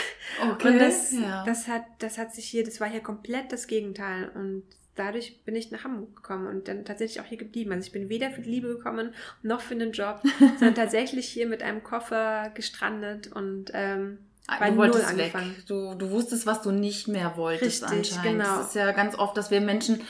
Okay, 0.50 0.68
und 0.68 0.78
das, 0.78 1.12
ja. 1.12 1.44
das, 1.44 1.66
hat, 1.66 1.82
das 1.98 2.18
hat 2.18 2.34
sich 2.34 2.46
hier, 2.46 2.64
das 2.64 2.80
war 2.80 2.88
hier 2.88 3.00
komplett 3.00 3.52
das 3.52 3.66
Gegenteil. 3.66 4.30
Und 4.34 4.64
dadurch 4.94 5.42
bin 5.44 5.56
ich 5.56 5.70
nach 5.70 5.84
Hamburg 5.84 6.16
gekommen 6.16 6.46
und 6.46 6.68
dann 6.68 6.84
tatsächlich 6.84 7.20
auch 7.20 7.26
hier 7.26 7.38
geblieben. 7.38 7.72
Also 7.72 7.86
ich 7.86 7.92
bin 7.92 8.08
weder 8.08 8.30
für 8.30 8.42
die 8.42 8.50
Liebe 8.50 8.68
gekommen 8.68 9.14
noch 9.42 9.60
für 9.60 9.74
einen 9.74 9.92
Job, 9.92 10.22
sondern 10.38 10.74
tatsächlich 10.74 11.28
hier 11.28 11.46
mit 11.46 11.62
einem 11.62 11.82
Koffer 11.82 12.50
gestrandet 12.54 13.32
und 13.32 13.70
ähm, 13.72 14.18
ah, 14.46 14.58
bei 14.58 14.70
du 14.70 14.76
wolltest 14.76 15.04
Null 15.04 15.10
angefangen. 15.10 15.56
Weg. 15.56 15.66
Du, 15.66 15.94
du 15.94 16.10
wusstest, 16.10 16.46
was 16.46 16.62
du 16.62 16.70
nicht 16.70 17.08
mehr 17.08 17.36
wolltest 17.36 17.82
Richtig, 17.84 17.98
anscheinend. 17.98 18.42
Genau. 18.42 18.58
Das 18.58 18.68
ist 18.68 18.74
ja 18.74 18.92
ganz 18.92 19.18
oft, 19.18 19.36
dass 19.36 19.50
wir 19.50 19.60
Menschen 19.60 20.02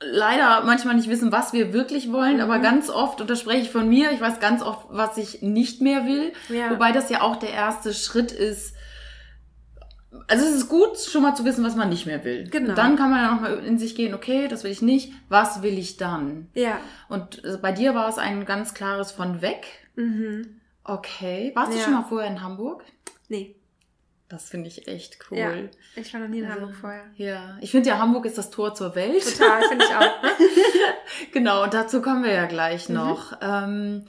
leider 0.00 0.62
manchmal 0.64 0.94
nicht 0.94 1.08
wissen, 1.08 1.32
was 1.32 1.52
wir 1.52 1.72
wirklich 1.72 2.12
wollen, 2.12 2.36
mhm. 2.36 2.42
aber 2.42 2.58
ganz 2.58 2.90
oft, 2.90 3.20
und 3.20 3.30
das 3.30 3.40
spreche 3.40 3.62
ich 3.62 3.70
von 3.70 3.88
mir, 3.88 4.12
ich 4.12 4.20
weiß 4.20 4.40
ganz 4.40 4.62
oft, 4.62 4.86
was 4.90 5.16
ich 5.16 5.42
nicht 5.42 5.80
mehr 5.80 6.06
will. 6.06 6.32
Ja. 6.48 6.70
Wobei 6.70 6.92
das 6.92 7.10
ja 7.10 7.22
auch 7.22 7.36
der 7.36 7.52
erste 7.52 7.94
Schritt 7.94 8.32
ist, 8.32 8.74
also 10.28 10.44
es 10.44 10.54
ist 10.54 10.68
gut, 10.68 10.98
schon 10.98 11.22
mal 11.22 11.34
zu 11.34 11.44
wissen, 11.44 11.64
was 11.64 11.76
man 11.76 11.88
nicht 11.88 12.06
mehr 12.06 12.24
will. 12.24 12.48
Genau. 12.48 12.70
Und 12.70 12.78
dann 12.78 12.96
kann 12.96 13.10
man 13.10 13.20
ja 13.20 13.34
nochmal 13.34 13.58
in 13.64 13.78
sich 13.78 13.94
gehen, 13.94 14.14
okay, 14.14 14.48
das 14.48 14.64
will 14.64 14.70
ich 14.70 14.82
nicht, 14.82 15.12
was 15.28 15.62
will 15.62 15.78
ich 15.78 15.96
dann? 15.96 16.48
Ja. 16.54 16.78
Und 17.08 17.44
äh, 17.44 17.58
bei 17.60 17.72
dir 17.72 17.94
war 17.94 18.08
es 18.08 18.18
ein 18.18 18.44
ganz 18.44 18.74
klares 18.74 19.10
von 19.10 19.42
weg. 19.42 19.66
Mhm. 19.96 20.60
Okay. 20.84 21.52
Warst 21.54 21.72
ja. 21.72 21.78
du 21.78 21.84
schon 21.84 21.94
mal 21.94 22.04
vorher 22.04 22.30
in 22.30 22.42
Hamburg? 22.42 22.84
Nee. 23.28 23.56
Das 24.34 24.48
finde 24.48 24.66
ich 24.66 24.88
echt 24.88 25.18
cool. 25.30 25.38
Ja, 25.38 25.52
ich 25.94 26.12
war 26.12 26.20
noch 26.20 26.26
nie 26.26 26.40
in 26.40 26.46
also, 26.46 26.60
Hamburg 26.60 26.76
vorher. 26.76 27.04
Ja, 27.14 27.56
ich 27.60 27.70
finde 27.70 27.90
ja, 27.90 27.98
Hamburg 28.00 28.26
ist 28.26 28.36
das 28.36 28.50
Tor 28.50 28.74
zur 28.74 28.96
Welt. 28.96 29.22
Total, 29.22 29.62
finde 29.62 29.84
ich 29.84 29.94
auch. 29.94 31.30
genau, 31.32 31.62
und 31.62 31.72
dazu 31.72 32.02
kommen 32.02 32.24
wir 32.24 32.32
ja 32.32 32.46
gleich 32.46 32.88
mhm. 32.88 32.96
noch. 32.96 33.30
Mhm. 33.30 33.38
Ähm, 33.42 34.04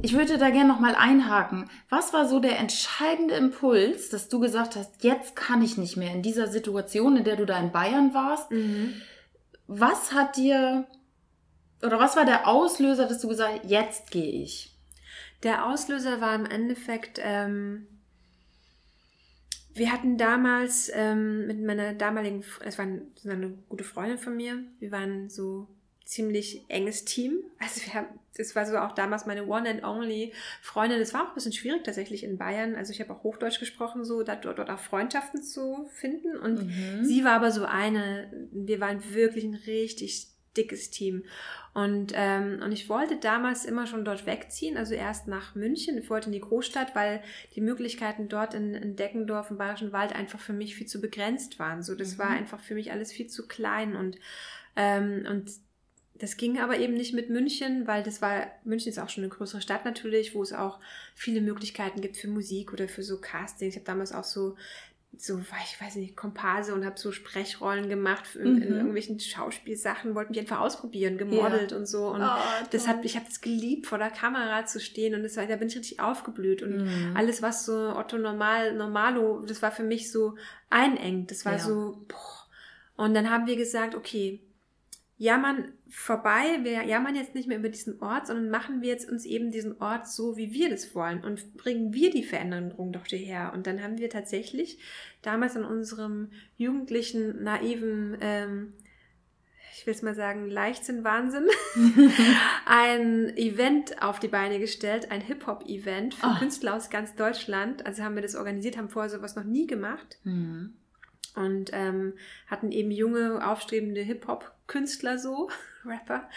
ich 0.00 0.14
würde 0.14 0.38
da 0.38 0.48
gerne 0.48 0.68
nochmal 0.70 0.94
einhaken. 0.94 1.68
Was 1.90 2.14
war 2.14 2.26
so 2.26 2.40
der 2.40 2.58
entscheidende 2.58 3.34
Impuls, 3.34 4.08
dass 4.08 4.30
du 4.30 4.40
gesagt 4.40 4.74
hast, 4.74 5.04
jetzt 5.04 5.36
kann 5.36 5.60
ich 5.60 5.76
nicht 5.76 5.98
mehr 5.98 6.14
in 6.14 6.22
dieser 6.22 6.46
Situation, 6.46 7.18
in 7.18 7.24
der 7.24 7.36
du 7.36 7.44
da 7.44 7.58
in 7.60 7.72
Bayern 7.72 8.14
warst? 8.14 8.50
Mhm. 8.50 8.94
Was 9.66 10.14
hat 10.14 10.38
dir, 10.38 10.86
oder 11.82 11.98
was 11.98 12.16
war 12.16 12.24
der 12.24 12.48
Auslöser, 12.48 13.06
dass 13.06 13.20
du 13.20 13.28
gesagt 13.28 13.52
hast, 13.52 13.70
jetzt 13.70 14.10
gehe 14.10 14.42
ich? 14.42 14.74
Der 15.42 15.66
Auslöser 15.66 16.22
war 16.22 16.34
im 16.34 16.46
Endeffekt, 16.46 17.20
ähm, 17.22 17.86
wir 19.80 19.90
hatten 19.90 20.18
damals 20.18 20.92
ähm, 20.94 21.46
mit 21.46 21.62
meiner 21.62 21.94
damaligen, 21.94 22.44
es 22.62 22.76
war 22.76 22.84
eine 22.84 23.54
gute 23.70 23.82
Freundin 23.82 24.18
von 24.18 24.36
mir, 24.36 24.62
wir 24.78 24.92
waren 24.92 25.30
so 25.30 25.68
ziemlich 26.04 26.66
enges 26.68 27.06
Team. 27.06 27.38
Also 27.58 27.80
wir 27.86 27.94
haben, 27.94 28.08
das 28.36 28.54
war 28.54 28.66
so 28.66 28.76
auch 28.76 28.92
damals 28.92 29.24
meine 29.24 29.46
One 29.46 29.70
and 29.70 29.82
Only 29.82 30.34
Freundin. 30.60 30.98
Das 30.98 31.14
war 31.14 31.22
auch 31.22 31.28
ein 31.28 31.34
bisschen 31.34 31.54
schwierig 31.54 31.82
tatsächlich 31.84 32.24
in 32.24 32.36
Bayern. 32.36 32.74
Also 32.74 32.92
ich 32.92 33.00
habe 33.00 33.14
auch 33.14 33.22
Hochdeutsch 33.22 33.58
gesprochen, 33.58 34.04
so 34.04 34.22
dort, 34.22 34.44
dort 34.44 34.68
auch 34.68 34.78
Freundschaften 34.78 35.42
zu 35.42 35.88
finden. 35.94 36.36
Und 36.36 36.66
mhm. 36.66 37.04
sie 37.04 37.24
war 37.24 37.32
aber 37.32 37.50
so 37.50 37.64
eine, 37.64 38.30
wir 38.52 38.80
waren 38.80 39.14
wirklich 39.14 39.44
ein 39.44 39.54
richtig 39.54 40.26
dickes 40.60 40.90
Team. 40.90 41.24
Und, 41.72 42.12
ähm, 42.14 42.60
und 42.62 42.72
ich 42.72 42.88
wollte 42.88 43.16
damals 43.16 43.64
immer 43.64 43.86
schon 43.86 44.04
dort 44.04 44.26
wegziehen, 44.26 44.76
also 44.76 44.94
erst 44.94 45.28
nach 45.28 45.54
München. 45.54 45.98
Ich 45.98 46.10
wollte 46.10 46.26
in 46.26 46.32
die 46.32 46.40
Großstadt, 46.40 46.94
weil 46.94 47.22
die 47.54 47.60
Möglichkeiten 47.60 48.28
dort 48.28 48.54
in, 48.54 48.74
in 48.74 48.96
Deckendorf 48.96 49.50
im 49.50 49.58
Bayerischen 49.58 49.92
Wald 49.92 50.14
einfach 50.14 50.40
für 50.40 50.52
mich 50.52 50.74
viel 50.74 50.86
zu 50.86 51.00
begrenzt 51.00 51.58
waren. 51.58 51.82
So, 51.82 51.94
das 51.94 52.14
mhm. 52.14 52.18
war 52.18 52.30
einfach 52.30 52.60
für 52.60 52.74
mich 52.74 52.90
alles 52.92 53.12
viel 53.12 53.28
zu 53.28 53.46
klein 53.46 53.96
und 53.96 54.18
ähm, 54.76 55.26
und 55.28 55.50
das 56.20 56.36
ging 56.36 56.58
aber 56.58 56.78
eben 56.78 56.94
nicht 56.94 57.14
mit 57.14 57.30
München, 57.30 57.86
weil 57.86 58.02
das 58.02 58.20
war, 58.20 58.46
München 58.64 58.90
ist 58.90 58.98
auch 58.98 59.08
schon 59.08 59.24
eine 59.24 59.32
größere 59.32 59.62
Stadt 59.62 59.86
natürlich, 59.86 60.34
wo 60.34 60.42
es 60.42 60.52
auch 60.52 60.78
viele 61.14 61.40
Möglichkeiten 61.40 62.02
gibt 62.02 62.18
für 62.18 62.28
Musik 62.28 62.74
oder 62.74 62.88
für 62.88 63.02
so 63.02 63.18
Castings. 63.18 63.74
Ich 63.74 63.80
habe 63.80 63.86
damals 63.86 64.12
auch 64.12 64.24
so, 64.24 64.56
so, 65.22 65.38
ich 65.38 65.80
weiß 65.80 65.96
nicht, 65.96 66.16
Komparse 66.16 66.74
und 66.74 66.84
habe 66.84 66.98
so 66.98 67.12
Sprechrollen 67.12 67.88
gemacht 67.88 68.36
in, 68.36 68.54
mhm. 68.54 68.62
in, 68.62 68.74
irgendwelchen 68.74 69.20
Schauspielsachen, 69.20 70.14
wollte 70.14 70.30
mich 70.30 70.40
einfach 70.40 70.60
ausprobieren, 70.60 71.18
gemodelt 71.18 71.72
ja. 71.72 71.76
und 71.76 71.86
so. 71.86 72.08
Und 72.08 72.22
oh, 72.22 72.66
das 72.70 72.88
hat, 72.88 73.04
ich 73.04 73.16
habe 73.16 73.26
es 73.28 73.40
geliebt, 73.40 73.86
vor 73.86 73.98
der 73.98 74.10
Kamera 74.10 74.64
zu 74.64 74.80
stehen 74.80 75.14
und 75.14 75.22
das 75.22 75.36
war, 75.36 75.46
da 75.46 75.56
bin 75.56 75.68
ich 75.68 75.76
richtig 75.76 76.00
aufgeblüht. 76.00 76.62
Und 76.62 76.84
mhm. 76.84 77.16
alles, 77.16 77.42
was 77.42 77.66
so 77.66 77.94
Otto 77.96 78.16
Normal, 78.18 78.74
Normalo, 78.74 79.40
das 79.46 79.60
war 79.62 79.72
für 79.72 79.82
mich 79.82 80.10
so 80.10 80.36
einengt. 80.70 81.30
Das 81.30 81.44
war 81.44 81.52
ja. 81.52 81.58
so, 81.58 82.04
boah. 82.08 83.04
Und 83.04 83.14
dann 83.14 83.30
haben 83.30 83.46
wir 83.46 83.56
gesagt, 83.56 83.94
okay, 83.94 84.40
jammern 85.20 85.74
vorbei, 85.90 86.60
wir 86.62 86.82
jammern 86.84 87.14
jetzt 87.14 87.34
nicht 87.34 87.46
mehr 87.46 87.58
über 87.58 87.68
diesen 87.68 88.00
Ort, 88.00 88.26
sondern 88.26 88.48
machen 88.48 88.80
wir 88.80 88.88
jetzt 88.88 89.06
uns 89.06 89.26
eben 89.26 89.50
diesen 89.50 89.78
Ort 89.78 90.08
so, 90.08 90.38
wie 90.38 90.54
wir 90.54 90.70
das 90.70 90.94
wollen 90.94 91.22
und 91.22 91.58
bringen 91.58 91.92
wir 91.92 92.08
die 92.08 92.22
Veränderung 92.22 92.90
doch 92.90 93.04
hierher. 93.04 93.52
Und 93.52 93.66
dann 93.66 93.82
haben 93.82 93.98
wir 93.98 94.08
tatsächlich 94.08 94.78
damals 95.20 95.56
in 95.56 95.64
unserem 95.64 96.30
jugendlichen, 96.56 97.42
naiven, 97.42 98.16
ähm, 98.22 98.72
ich 99.76 99.86
will 99.86 99.92
es 99.92 100.00
mal 100.00 100.14
sagen, 100.14 100.48
Leichtsinn, 100.48 101.04
Wahnsinn, 101.04 101.48
ein 102.64 103.36
Event 103.36 104.02
auf 104.02 104.20
die 104.20 104.28
Beine 104.28 104.58
gestellt, 104.58 105.10
ein 105.10 105.20
Hip-Hop-Event 105.20 106.14
für 106.14 106.28
oh. 106.34 106.38
Künstler 106.38 106.76
aus 106.76 106.88
ganz 106.88 107.14
Deutschland. 107.14 107.84
Also 107.84 108.02
haben 108.02 108.14
wir 108.14 108.22
das 108.22 108.36
organisiert, 108.36 108.78
haben 108.78 108.88
vorher 108.88 109.10
sowas 109.10 109.36
noch 109.36 109.44
nie 109.44 109.66
gemacht. 109.66 110.18
Mhm. 110.24 110.76
Und 111.36 111.70
ähm, 111.72 112.14
hatten 112.46 112.72
eben 112.72 112.90
junge, 112.90 113.46
aufstrebende 113.46 114.00
Hip-Hop-Künstler 114.00 115.18
so, 115.18 115.48
Rapper, 115.84 116.28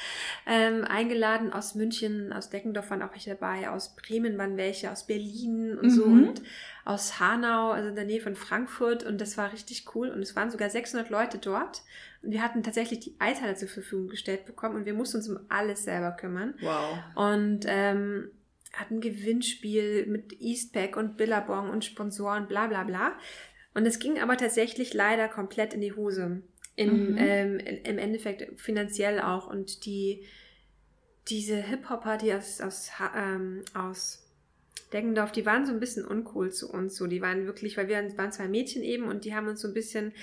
ähm, 0.46 0.86
eingeladen 0.86 1.52
aus 1.52 1.76
München, 1.76 2.32
aus 2.32 2.50
Deckendorf 2.50 2.90
waren 2.92 3.02
auch 3.02 3.12
welche 3.12 3.32
dabei, 3.32 3.70
aus 3.70 3.96
Bremen 3.96 4.38
waren 4.38 4.56
welche, 4.56 4.92
aus 4.92 5.06
Berlin 5.06 5.78
und 5.78 5.88
mhm. 5.88 5.90
so 5.90 6.04
und 6.04 6.42
aus 6.86 7.20
Hanau, 7.20 7.72
also 7.72 7.90
in 7.90 7.96
der 7.96 8.06
Nähe 8.06 8.22
von 8.22 8.36
Frankfurt 8.36 9.04
und 9.04 9.20
das 9.20 9.38
war 9.38 9.52
richtig 9.52 9.96
cool 9.96 10.10
und 10.10 10.22
es 10.22 10.36
waren 10.36 10.52
sogar 10.52 10.70
600 10.70 11.10
Leute 11.10 11.40
dort 11.40 11.82
und 12.22 12.32
wir 12.32 12.42
hatten 12.42 12.64
tatsächlich 12.64 13.02
die 13.02 13.16
Eishalle 13.20 13.56
zur 13.56 13.68
Verfügung 13.68 14.08
gestellt 14.08 14.46
bekommen 14.46 14.76
und 14.76 14.86
wir 14.86 14.94
mussten 14.94 15.18
uns 15.18 15.28
um 15.28 15.40
alles 15.50 15.84
selber 15.84 16.12
kümmern. 16.12 16.54
Wow. 16.62 16.98
Und 17.16 17.66
ähm, 17.68 18.32
hatten 18.74 19.02
Gewinnspiel 19.02 20.08
mit 20.08 20.42
Eastpack 20.42 20.98
und 20.98 21.18
Billabong 21.18 21.70
und 21.70 21.86
Sponsoren, 21.86 22.48
bla 22.48 22.68
bla 22.68 22.84
bla. 22.84 23.14
Und 23.74 23.86
es 23.86 24.00
ging 24.00 24.20
aber 24.20 24.38
tatsächlich 24.38 24.94
leider 24.94 25.28
komplett 25.28 25.74
in 25.74 25.82
die 25.82 25.94
Hose. 25.94 26.42
In, 26.76 27.12
mhm. 27.12 27.18
ähm, 27.18 27.60
Im 27.60 27.98
Endeffekt 27.98 28.60
finanziell 28.60 29.20
auch. 29.20 29.48
Und 29.48 29.86
die, 29.86 30.26
diese 31.28 31.56
Hip-Hopper, 31.56 32.18
die 32.18 32.34
aus, 32.34 32.62
aus, 32.62 32.92
ähm, 33.16 33.64
aus 33.74 34.24
Deggendorf, 34.92 35.32
die 35.32 35.46
waren 35.46 35.66
so 35.66 35.72
ein 35.72 35.80
bisschen 35.80 36.06
uncool 36.06 36.52
zu 36.52 36.72
uns. 36.72 36.96
So, 36.96 37.08
die 37.08 37.22
waren 37.22 37.46
wirklich, 37.46 37.78
weil 37.78 37.88
wir 37.88 37.98
waren 38.18 38.32
zwei 38.32 38.48
Mädchen 38.48 38.84
eben 38.84 39.06
und 39.06 39.26
die 39.26 39.36
haben 39.36 39.48
uns 39.48 39.62
so 39.62 39.68
ein 39.68 39.74
bisschen, 39.74 40.14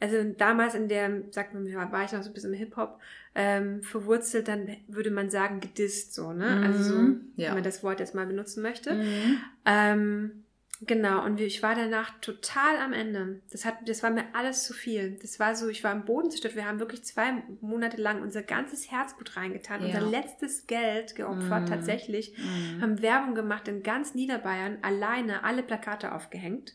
also 0.00 0.22
damals 0.36 0.74
in 0.74 0.88
der, 0.88 1.22
sagt 1.30 1.54
man, 1.54 1.72
war 1.92 2.04
ich 2.04 2.12
noch 2.12 2.22
so 2.22 2.30
ein 2.30 2.34
bisschen 2.34 2.52
im 2.52 2.58
Hip-Hop 2.58 3.00
ähm, 3.34 3.82
verwurzelt, 3.82 4.48
dann 4.48 4.76
würde 4.86 5.10
man 5.10 5.30
sagen, 5.30 5.60
gedisst 5.60 6.14
so, 6.14 6.32
ne? 6.32 6.56
Mhm. 6.56 6.62
Also 6.62 6.82
so, 6.84 6.94
ja. 7.36 7.48
wenn 7.48 7.54
man 7.54 7.64
das 7.64 7.82
Wort 7.82 8.00
jetzt 8.00 8.14
mal 8.14 8.26
benutzen 8.26 8.62
möchte. 8.62 8.94
Mhm. 8.94 9.38
Ähm, 9.64 10.43
Genau, 10.80 11.24
und 11.24 11.40
ich 11.40 11.62
war 11.62 11.74
danach 11.74 12.18
total 12.20 12.78
am 12.78 12.92
Ende. 12.92 13.40
Das, 13.50 13.64
hat, 13.64 13.76
das 13.86 14.02
war 14.02 14.10
mir 14.10 14.24
alles 14.32 14.64
zu 14.64 14.72
viel. 14.72 15.16
Das 15.22 15.38
war 15.38 15.54
so, 15.54 15.68
ich 15.68 15.84
war 15.84 15.92
am 15.92 16.04
Boden 16.04 16.30
zerstört. 16.30 16.56
Wir 16.56 16.66
haben 16.66 16.80
wirklich 16.80 17.04
zwei 17.04 17.42
Monate 17.60 17.96
lang 17.96 18.22
unser 18.22 18.42
ganzes 18.42 18.90
Herzblut 18.90 19.36
reingetan, 19.36 19.80
ja. 19.80 19.86
unser 19.86 20.10
letztes 20.10 20.66
Geld 20.66 21.14
geopfert 21.14 21.64
mm. 21.64 21.66
tatsächlich, 21.66 22.36
mm. 22.36 22.82
haben 22.82 23.02
Werbung 23.02 23.34
gemacht 23.34 23.68
in 23.68 23.82
ganz 23.82 24.14
Niederbayern, 24.14 24.78
alleine 24.82 25.44
alle 25.44 25.62
Plakate 25.62 26.12
aufgehängt. 26.12 26.74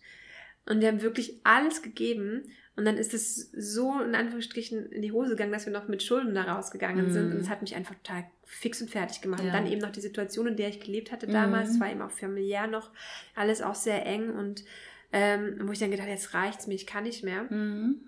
Und 0.65 0.79
wir 0.79 0.87
haben 0.87 1.01
wirklich 1.01 1.41
alles 1.43 1.81
gegeben. 1.81 2.43
Und 2.77 2.85
dann 2.85 2.97
ist 2.97 3.13
es 3.13 3.51
so 3.51 3.99
in 3.99 4.15
Anführungsstrichen 4.15 4.91
in 4.93 5.01
die 5.01 5.11
Hose 5.11 5.31
gegangen, 5.31 5.51
dass 5.51 5.65
wir 5.65 5.73
noch 5.73 5.89
mit 5.89 6.03
Schulden 6.03 6.33
da 6.33 6.43
rausgegangen 6.43 7.09
mm. 7.09 7.11
sind. 7.11 7.33
Und 7.33 7.41
es 7.41 7.49
hat 7.49 7.61
mich 7.61 7.75
einfach 7.75 7.95
total 7.95 8.23
fix 8.49 8.81
und 8.81 8.89
fertig 8.89 9.21
gemacht. 9.21 9.41
Ja. 9.41 9.47
Und 9.47 9.53
dann 9.53 9.67
eben 9.67 9.79
noch 9.79 9.91
die 9.91 10.01
Situation, 10.01 10.47
in 10.47 10.57
der 10.57 10.69
ich 10.69 10.79
gelebt 10.79 11.11
hatte 11.11 11.27
damals, 11.27 11.73
mhm. 11.73 11.79
war 11.79 11.91
eben 11.91 12.01
auch 12.01 12.11
familiär 12.11 12.65
noch 12.65 12.89
alles 13.35 13.61
auch 13.61 13.75
sehr 13.75 14.05
eng 14.05 14.31
und 14.31 14.63
ähm, 15.11 15.59
wo 15.61 15.71
ich 15.71 15.79
dann 15.79 15.91
gedacht, 15.91 16.07
jetzt 16.07 16.33
reicht's 16.33 16.67
mir, 16.67 16.73
ich 16.73 16.87
kann 16.87 17.03
nicht 17.03 17.23
mehr. 17.23 17.43
Mhm. 17.43 18.01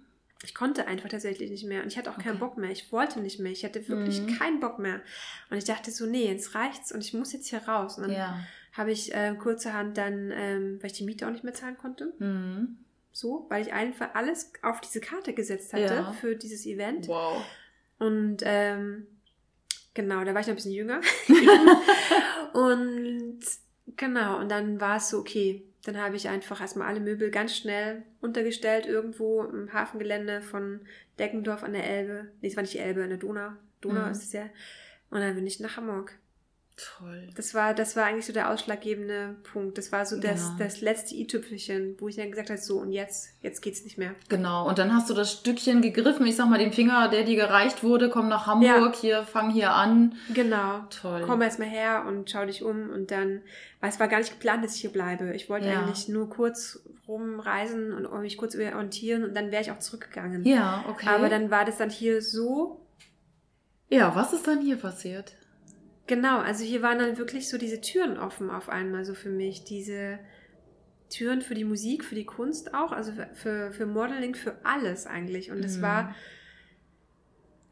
Ich 0.43 0.55
konnte 0.55 0.87
einfach 0.87 1.09
tatsächlich 1.09 1.51
nicht 1.51 1.63
mehr 1.63 1.83
und 1.83 1.87
ich 1.87 1.97
hatte 1.97 2.09
auch 2.09 2.15
okay. 2.15 2.29
keinen 2.29 2.39
Bock 2.39 2.57
mehr. 2.57 2.71
Ich 2.71 2.91
wollte 2.91 3.19
nicht 3.19 3.39
mehr. 3.39 3.51
Ich 3.51 3.63
hatte 3.63 3.87
wirklich 3.87 4.21
mhm. 4.21 4.37
keinen 4.39 4.59
Bock 4.59 4.79
mehr. 4.79 5.01
Und 5.51 5.57
ich 5.57 5.65
dachte 5.65 5.91
so, 5.91 6.07
nee, 6.07 6.25
jetzt 6.25 6.55
reicht's 6.55 6.91
und 6.91 7.01
ich 7.01 7.13
muss 7.13 7.33
jetzt 7.33 7.47
hier 7.47 7.59
raus. 7.59 7.97
Und 7.97 8.07
dann 8.07 8.11
ja. 8.11 8.39
habe 8.73 8.91
ich 8.91 9.13
äh, 9.13 9.35
kurzerhand 9.35 9.97
dann, 9.97 10.31
ähm, 10.33 10.79
weil 10.81 10.89
ich 10.89 10.97
die 10.97 11.03
Miete 11.03 11.27
auch 11.27 11.31
nicht 11.31 11.43
mehr 11.43 11.53
zahlen 11.53 11.77
konnte, 11.77 12.13
mhm. 12.17 12.79
so, 13.11 13.45
weil 13.49 13.61
ich 13.61 13.73
einfach 13.73 14.15
alles 14.15 14.51
auf 14.63 14.81
diese 14.81 15.01
Karte 15.01 15.33
gesetzt 15.33 15.73
hatte 15.73 15.93
ja. 15.93 16.11
für 16.13 16.35
dieses 16.35 16.65
Event. 16.65 17.07
Wow. 17.07 17.43
Und 17.99 18.37
ähm, 18.43 19.05
Genau, 19.93 20.23
da 20.23 20.33
war 20.33 20.41
ich 20.41 20.47
noch 20.47 20.53
ein 20.53 20.55
bisschen 20.55 20.71
jünger. 20.71 21.01
und 22.53 23.39
genau, 23.97 24.39
und 24.39 24.49
dann 24.49 24.79
war 24.79 24.97
es 24.97 25.09
so, 25.09 25.19
okay, 25.19 25.63
Dann 25.83 25.97
habe 25.97 26.15
ich 26.15 26.29
einfach 26.29 26.61
erstmal 26.61 26.87
alle 26.87 26.99
Möbel 26.99 27.31
ganz 27.31 27.57
schnell 27.57 28.03
untergestellt 28.21 28.85
irgendwo 28.85 29.43
im 29.43 29.73
Hafengelände 29.73 30.41
von 30.43 30.81
Deckendorf 31.17 31.63
an 31.63 31.73
der 31.73 31.85
Elbe. 31.89 32.31
Nee, 32.41 32.49
es 32.49 32.55
war 32.55 32.61
nicht 32.61 32.75
die 32.75 32.79
Elbe, 32.79 33.03
an 33.03 33.09
der 33.09 33.17
Donau. 33.17 33.53
Donau 33.81 34.05
Mhm. 34.05 34.11
ist 34.11 34.23
es 34.23 34.31
ja. 34.33 34.43
Und 35.09 35.21
dann 35.21 35.33
bin 35.33 35.47
ich 35.47 35.59
nach 35.59 35.77
Hamburg. 35.77 36.19
Toll. 36.97 37.29
Das 37.35 37.53
war, 37.53 37.73
das 37.75 37.95
war 37.95 38.05
eigentlich 38.05 38.25
so 38.25 38.33
der 38.33 38.49
ausschlaggebende 38.49 39.35
Punkt. 39.51 39.77
Das 39.77 39.91
war 39.91 40.05
so 40.05 40.19
das, 40.19 40.41
Ja. 40.41 40.55
das 40.57 40.81
letzte 40.81 41.13
i-Tüpfelchen, 41.15 41.95
wo 41.99 42.07
ich 42.07 42.15
dann 42.15 42.31
gesagt 42.31 42.49
habe, 42.49 42.59
so 42.59 42.79
und 42.79 42.91
jetzt, 42.91 43.29
jetzt 43.41 43.61
geht's 43.61 43.83
nicht 43.83 43.97
mehr. 43.97 44.15
Genau, 44.29 44.67
und 44.67 44.79
dann 44.79 44.93
hast 44.93 45.09
du 45.09 45.13
das 45.13 45.31
Stückchen 45.31 45.81
gegriffen, 45.81 46.25
ich 46.25 46.35
sag 46.35 46.49
mal, 46.49 46.57
den 46.57 46.71
Finger, 46.73 47.07
der 47.09 47.23
dir 47.23 47.35
gereicht 47.35 47.83
wurde, 47.83 48.09
komm 48.09 48.29
nach 48.29 48.47
Hamburg, 48.47 48.95
hier, 48.95 49.23
fang 49.23 49.51
hier 49.51 49.73
an. 49.73 50.15
Genau. 50.33 50.79
Toll. 50.89 51.23
Komm 51.27 51.41
erst 51.41 51.59
mal 51.59 51.67
her 51.67 52.05
und 52.07 52.29
schau 52.31 52.45
dich 52.45 52.63
um 52.63 52.89
und 52.89 53.11
dann, 53.11 53.41
weil 53.79 53.89
es 53.89 53.99
war 53.99 54.07
gar 54.07 54.17
nicht 54.19 54.31
geplant, 54.31 54.63
dass 54.63 54.75
ich 54.75 54.81
hier 54.81 54.91
bleibe. 54.91 55.33
Ich 55.35 55.49
wollte 55.49 55.67
Ja. 55.67 55.81
eigentlich 55.81 56.07
nur 56.07 56.29
kurz 56.29 56.79
rumreisen 57.07 57.93
und 57.93 58.21
mich 58.21 58.37
kurz 58.37 58.55
orientieren 58.55 59.23
und 59.23 59.35
dann 59.35 59.51
wäre 59.51 59.61
ich 59.61 59.71
auch 59.71 59.79
zurückgegangen. 59.79 60.45
Ja, 60.45 60.83
okay. 60.89 61.07
Aber 61.09 61.29
dann 61.29 61.51
war 61.51 61.65
das 61.65 61.77
dann 61.77 61.89
hier 61.89 62.21
so, 62.21 62.79
Ja, 63.89 64.15
was 64.15 64.31
ist 64.33 64.47
dann 64.47 64.61
hier 64.61 64.77
passiert? 64.77 65.33
Genau, 66.07 66.39
also 66.39 66.63
hier 66.63 66.81
waren 66.81 66.99
dann 66.99 67.17
wirklich 67.17 67.47
so 67.49 67.57
diese 67.57 67.81
Türen 67.81 68.17
offen 68.17 68.49
auf 68.49 68.69
einmal 68.69 69.05
so 69.05 69.13
für 69.13 69.29
mich. 69.29 69.63
Diese 69.63 70.19
Türen 71.09 71.41
für 71.41 71.55
die 71.55 71.65
Musik, 71.65 72.03
für 72.05 72.15
die 72.15 72.25
Kunst 72.25 72.73
auch, 72.73 72.91
also 72.91 73.11
für- 73.33 73.71
für, 73.73 73.85
Modeling, 73.85 74.35
für 74.35 74.55
alles 74.63 75.07
eigentlich. 75.07 75.51
Und 75.51 75.63
es 75.63 75.77
Mhm. 75.77 75.81
war, 75.81 76.15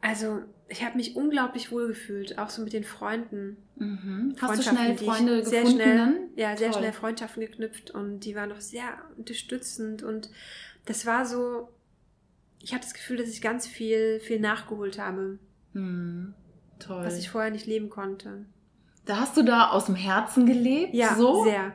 also 0.00 0.42
ich 0.68 0.84
habe 0.84 0.96
mich 0.96 1.16
unglaublich 1.16 1.70
wohl 1.72 1.88
gefühlt, 1.88 2.38
auch 2.38 2.48
so 2.50 2.62
mit 2.62 2.72
den 2.72 2.84
Freunden. 2.84 3.56
Mhm. 3.76 4.34
Hast 4.40 4.58
du 4.58 4.62
schnell 4.62 4.96
Freunde 4.96 5.44
sehr 5.44 5.62
gefunden 5.62 5.80
schnell, 5.82 5.96
dann? 5.96 6.16
Ja, 6.36 6.56
sehr 6.56 6.70
Toll. 6.70 6.80
schnell 6.80 6.92
Freundschaften 6.92 7.40
geknüpft 7.40 7.90
und 7.90 8.20
die 8.20 8.34
waren 8.34 8.52
auch 8.52 8.60
sehr 8.60 8.98
unterstützend 9.16 10.02
und 10.02 10.30
das 10.86 11.06
war 11.06 11.26
so, 11.26 11.68
ich 12.62 12.72
hatte 12.74 12.84
das 12.84 12.94
Gefühl, 12.94 13.16
dass 13.16 13.28
ich 13.28 13.42
ganz 13.42 13.66
viel, 13.66 14.20
viel 14.20 14.40
nachgeholt 14.40 14.98
habe, 14.98 15.38
Hm. 15.72 16.34
Toll. 16.80 17.04
was 17.04 17.18
ich 17.18 17.30
vorher 17.30 17.50
nicht 17.50 17.66
leben 17.66 17.88
konnte. 17.90 18.46
da 19.06 19.16
hast 19.18 19.36
du 19.36 19.42
da 19.42 19.68
aus 19.70 19.86
dem 19.86 19.94
Herzen 19.96 20.46
gelebt? 20.46 20.94
Ja, 20.94 21.14
so? 21.14 21.44
sehr. 21.44 21.72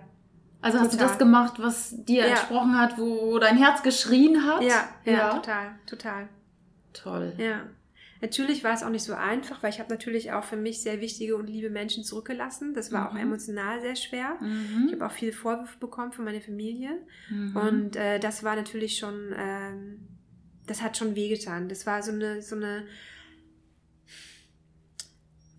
Also 0.61 0.79
hast 0.79 0.93
du 0.93 0.97
Total. 0.97 1.07
das 1.09 1.17
gemacht, 1.19 1.53
was 1.59 1.93
dir 2.05 2.21
Ja. 2.23 2.29
entsprochen 2.31 2.77
hat, 2.79 2.97
wo 2.97 3.37
dein 3.39 3.57
Herz 3.57 3.83
geschrien 3.83 4.45
hat? 4.45 4.61
Ja, 4.63 4.87
ja, 5.05 5.29
total, 5.35 5.75
total. 5.85 6.27
Toll. 6.93 7.33
Ja. 7.37 7.61
Natürlich 8.21 8.63
war 8.63 8.73
es 8.73 8.81
auch 8.81 8.89
nicht 8.89 9.03
so 9.03 9.13
einfach, 9.13 9.61
weil 9.61 9.69
ich 9.69 9.79
habe 9.79 9.89
natürlich 9.93 10.31
auch 10.31 10.43
für 10.45 10.55
mich 10.55 10.81
sehr 10.81 11.01
wichtige 11.01 11.35
und 11.35 11.47
liebe 11.47 11.69
Menschen 11.69 12.03
zurückgelassen. 12.03 12.73
Das 12.73 12.91
war 12.91 13.09
auch 13.09 13.13
Mhm. 13.13 13.19
emotional 13.19 13.81
sehr 13.81 13.95
schwer. 13.95 14.37
Ich 14.41 14.47
Mhm. 14.47 14.91
habe 14.93 15.05
auch 15.05 15.11
viele 15.11 15.33
Vorwürfe 15.33 15.77
bekommen 15.79 16.13
von 16.13 16.25
meiner 16.25 16.41
Familie. 16.41 16.91
Mhm. 17.29 17.55
Und 17.55 17.95
äh, 17.97 18.17
das 18.19 18.43
war 18.43 18.55
natürlich 18.55 18.97
schon, 18.97 19.33
ähm, 19.37 20.07
das 20.65 20.81
hat 20.81 20.97
schon 20.97 21.15
wehgetan. 21.15 21.67
Das 21.69 21.85
war 21.85 22.01
so 22.01 22.13
eine, 22.13 22.41
so 22.41 22.55
eine, 22.55 22.85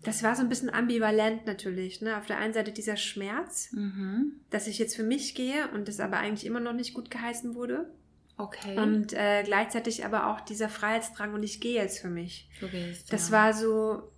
das 0.03 0.23
war 0.23 0.35
so 0.35 0.41
ein 0.43 0.49
bisschen 0.49 0.69
ambivalent 0.69 1.45
natürlich. 1.45 2.01
Ne? 2.01 2.17
Auf 2.17 2.25
der 2.27 2.37
einen 2.37 2.53
Seite 2.53 2.71
dieser 2.71 2.97
Schmerz, 2.97 3.71
Mhm. 3.73 4.33
dass 4.49 4.67
ich 4.67 4.77
jetzt 4.79 4.95
für 4.95 5.03
mich 5.03 5.35
gehe 5.35 5.67
und 5.73 5.87
das 5.87 5.99
aber 5.99 6.17
eigentlich 6.17 6.45
immer 6.45 6.59
noch 6.59 6.73
nicht 6.73 6.93
gut 6.93 7.09
geheißen 7.11 7.55
wurde. 7.55 7.89
Okay. 8.37 8.77
Und 8.77 9.13
äh, 9.13 9.41
gleichzeitig 9.43 10.05
aber 10.05 10.27
auch 10.27 10.41
dieser 10.41 10.69
Freiheitsdrang 10.69 11.33
und 11.33 11.41
ich 11.43 11.59
gehe 11.59 11.73
jetzt 11.81 11.99
für 11.99 12.09
mich. 12.09 12.49
du 12.59 12.69
gehst, 12.69 13.11
Das 13.11 13.29
ja. 13.29 13.35
war 13.35 13.53
so, 13.53 14.11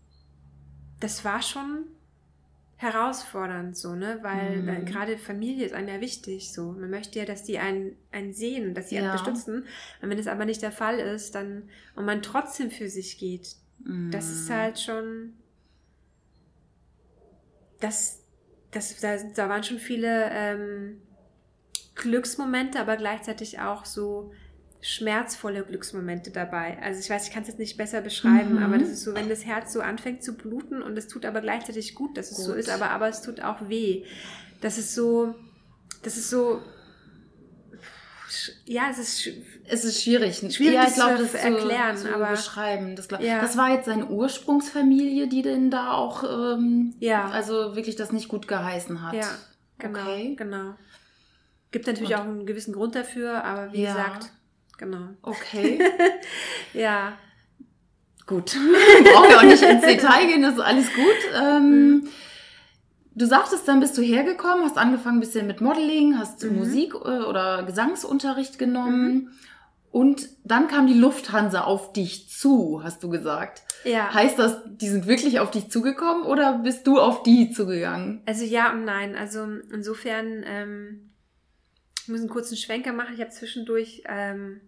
das 1.00 1.24
war 1.24 1.42
schon 1.42 1.86
herausfordernd 2.76 3.76
so, 3.78 3.96
ne? 3.96 4.20
Weil, 4.22 4.62
Mhm. 4.62 4.68
weil 4.68 4.86
gerade 4.86 5.18
Familie 5.18 5.66
ist 5.66 5.74
einem 5.74 5.90
ja 5.90 6.02
wichtig 6.02 6.54
so. 6.54 6.72
Man 6.72 6.90
möchte 6.90 7.20
ja, 7.20 7.26
dass 7.26 7.44
die 7.44 7.60
einen, 7.60 7.96
einen 8.12 8.34
sehen, 8.34 8.74
dass 8.74 8.90
sie 8.90 8.98
einen 8.98 9.08
Ja. 9.08 9.12
unterstützen. 9.14 9.66
Und 10.02 10.10
wenn 10.10 10.18
es 10.20 10.28
aber 10.28 10.46
nicht 10.46 10.62
der 10.62 10.72
Fall 10.72 10.98
ist, 11.00 11.36
dann 11.36 11.64
und 11.96 12.06
man 12.06 12.22
trotzdem 12.22 12.72
für 12.72 12.90
sich 12.90 13.18
geht, 13.18 13.56
das 14.12 14.26
Mhm. 14.28 14.32
ist 14.34 14.50
halt 14.50 14.80
schon 14.80 15.34
das, 17.80 18.20
das 18.72 19.00
da, 19.00 19.18
da 19.18 19.50
waren 19.50 19.64
schon 19.64 19.80
viele 19.80 20.30
ähm, 20.32 21.02
Glücksmomente, 21.96 22.80
aber 22.80 22.98
gleichzeitig 22.98 23.60
auch 23.60 23.86
so 23.86 24.32
schmerzvolle 24.82 25.64
Glücksmomente 25.66 26.32
dabei. 26.32 26.78
Also 26.82 27.02
ich 27.02 27.10
weiß, 27.10 27.28
ich 27.28 27.34
kann 27.34 27.42
es 27.42 27.50
jetzt 27.50 27.60
nicht 27.60 27.76
besser 27.78 28.00
beschreiben, 28.02 28.56
Mhm. 28.56 28.64
aber 28.64 28.78
das 28.78 28.88
ist 28.90 29.04
so, 29.04 29.14
wenn 29.14 29.28
das 29.28 29.46
Herz 29.46 29.74
so 29.74 29.82
anfängt 29.82 30.24
zu 30.24 30.38
bluten 30.38 30.82
und 30.82 30.98
es 30.98 31.08
tut 31.08 31.26
aber 31.26 31.42
gleichzeitig 31.42 31.96
gut, 31.96 32.18
dass 32.18 32.32
es 32.32 32.38
so 32.38 32.54
ist, 32.54 32.70
aber, 32.70 32.90
aber 32.92 33.10
es 33.10 33.22
tut 33.22 33.42
auch 33.42 33.68
weh. 33.68 34.06
Das 34.62 34.78
ist 34.78 34.96
so, 34.96 35.36
das 36.04 36.16
ist 36.16 36.30
so, 36.30 36.62
ja, 38.66 38.90
es 38.90 39.00
ist, 39.00 39.30
Es 39.72 39.86
ist 39.86 40.02
schwierig. 40.04 40.38
Schwierig, 40.38 40.74
ja, 40.76 40.86
ich 40.88 40.94
glaube, 40.96 41.18
zu 41.18 41.24
das 41.24 41.34
erklären, 41.36 41.96
zu, 41.98 42.08
zu 42.08 42.16
aber- 42.16 42.32
beschreiben. 42.32 42.96
Das, 42.96 43.08
glaub, 43.08 43.22
Ja. 43.22 43.40
das 43.42 43.56
war 43.58 43.70
jetzt 43.70 43.86
seine 43.86 44.08
Ursprungsfamilie, 44.08 45.28
die 45.28 45.42
denn 45.42 45.70
da 45.70 45.92
auch, 45.94 46.24
ähm, 46.24 46.96
ja. 47.00 47.30
also 47.30 47.76
wirklich 47.76 47.96
das 47.96 48.12
nicht 48.12 48.28
gut 48.30 48.48
geheißen 48.48 49.02
hat. 49.04 49.14
Ja, 49.14 49.28
Genau, 49.78 50.00
Okay. 50.02 50.36
genau. 50.36 50.74
Gibt 51.72 51.88
natürlich 51.88 52.10
Und- 52.10 52.16
auch 52.20 52.24
einen 52.24 52.46
gewissen 52.46 52.74
Grund 52.74 52.96
dafür, 52.96 53.44
aber 53.46 53.72
wie 53.72 53.84
Ja. 53.84 53.94
gesagt, 53.94 54.32
genau. 54.78 55.10
Okay, 55.22 55.80
Ja, 56.74 57.14
gut. 58.26 58.56
Brauchen 59.04 59.30
wir 59.30 59.38
auch 59.38 59.44
nicht 59.44 59.62
ins 59.64 59.86
Detail 59.86 60.28
gehen, 60.28 60.42
das 60.42 60.56
ist 60.56 60.60
alles 60.62 60.94
gut. 60.94 61.34
Ähm, 61.42 61.90
Mhm. 61.90 62.08
Du 63.16 63.26
sagtest, 63.26 63.68
dann 63.68 63.82
bist 63.82 63.98
du 63.98 64.02
hergekommen, 64.02 64.64
hast 64.64 64.78
angefangen 64.78 65.18
ein 65.18 65.20
bisschen 65.20 65.46
mit 65.46 65.60
Modeling, 65.60 66.18
hast 66.18 66.42
Mhm. 66.44 66.56
Musik- 66.58 66.94
äh, 66.96 67.24
oder 67.24 67.64
Gesangsunterricht 67.64 68.58
genommen. 68.58 69.32
Und 69.92 70.30
dann 70.44 70.68
kam 70.68 70.86
die 70.88 70.94
Lufthansa 70.94 71.62
auf 71.62 71.94
dich 71.94 72.30
zu, 72.30 72.82
hast 72.84 73.02
du 73.04 73.10
gesagt. 73.10 73.64
ja. 73.84 74.14
Heißt 74.14 74.38
das, 74.38 74.58
die 74.68 74.88
sind 74.88 75.08
wirklich 75.08 75.40
auf 75.40 75.50
dich 75.52 75.70
zugekommen 75.72 76.24
oder 76.26 76.60
bist 76.60 76.86
du 76.86 77.00
auf 77.00 77.24
die 77.24 77.52
zugegangen? 77.52 78.22
Also 78.26 78.46
ja 78.46 78.72
und 78.72 78.86
nein. 78.86 79.16
Also 79.16 79.48
insofern, 79.72 80.44
ähm, 80.46 81.10
ich 82.04 82.08
muss 82.08 82.20
einen 82.20 82.30
kurzen 82.30 82.56
Schwenker 82.58 82.94
machen. 82.94 83.14
Ich 83.16 83.20
habe 83.22 83.32
zwischendurch, 83.32 84.04
ähm, 84.08 84.62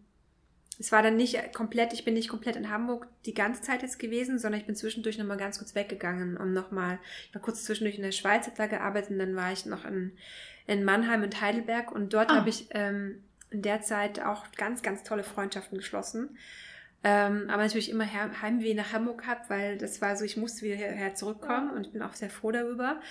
es 0.79 0.91
war 0.91 1.03
dann 1.03 1.17
nicht 1.17 1.53
komplett, 1.53 1.93
ich 1.93 2.03
bin 2.03 2.15
nicht 2.15 2.29
komplett 2.29 2.55
in 2.55 2.71
Hamburg 2.71 3.07
die 3.27 3.35
ganze 3.35 3.61
Zeit 3.61 3.83
jetzt 3.83 3.99
gewesen, 3.99 4.39
sondern 4.39 4.59
ich 4.59 4.65
bin 4.65 4.75
zwischendurch 4.75 5.19
nochmal 5.19 5.37
ganz 5.37 5.59
kurz 5.59 5.75
weggegangen, 5.75 6.37
um 6.37 6.53
nochmal, 6.53 6.97
ich 7.29 7.35
war 7.35 7.41
kurz 7.43 7.63
zwischendurch 7.63 7.97
in 7.97 8.03
der 8.03 8.11
Schweiz, 8.11 8.47
hab 8.47 8.55
da 8.55 8.65
gearbeitet 8.65 9.11
und 9.11 9.19
dann 9.19 9.35
war 9.35 9.51
ich 9.51 9.67
noch 9.67 9.85
in, 9.85 10.13
in 10.65 10.83
Mannheim 10.83 11.21
und 11.21 11.39
Heidelberg 11.41 11.91
und 11.91 12.11
dort 12.13 12.31
Ah. 12.31 12.37
habe 12.37 12.49
ich 12.49 12.65
ähm, 12.71 13.23
in 13.51 13.61
der 13.61 13.81
Zeit 13.81 14.21
auch 14.21 14.51
ganz, 14.53 14.81
ganz 14.81 15.03
tolle 15.03 15.23
Freundschaften 15.23 15.77
geschlossen. 15.77 16.37
Ähm, 17.03 17.49
aber 17.49 17.63
natürlich 17.63 17.89
immer 17.89 18.03
Her 18.03 18.41
Heimweh 18.41 18.73
nach 18.73 18.93
Hamburg 18.93 19.21
gehabt, 19.21 19.49
weil 19.49 19.77
das 19.77 20.01
war 20.01 20.15
so, 20.15 20.23
ich 20.23 20.37
musste 20.37 20.63
wieder 20.63 20.75
hierher 20.75 21.15
zurückkommen 21.15 21.71
und 21.71 21.87
ich 21.87 21.93
bin 21.93 22.01
auch 22.01 22.13
sehr 22.13 22.29
froh 22.29 22.51
darüber. 22.51 23.01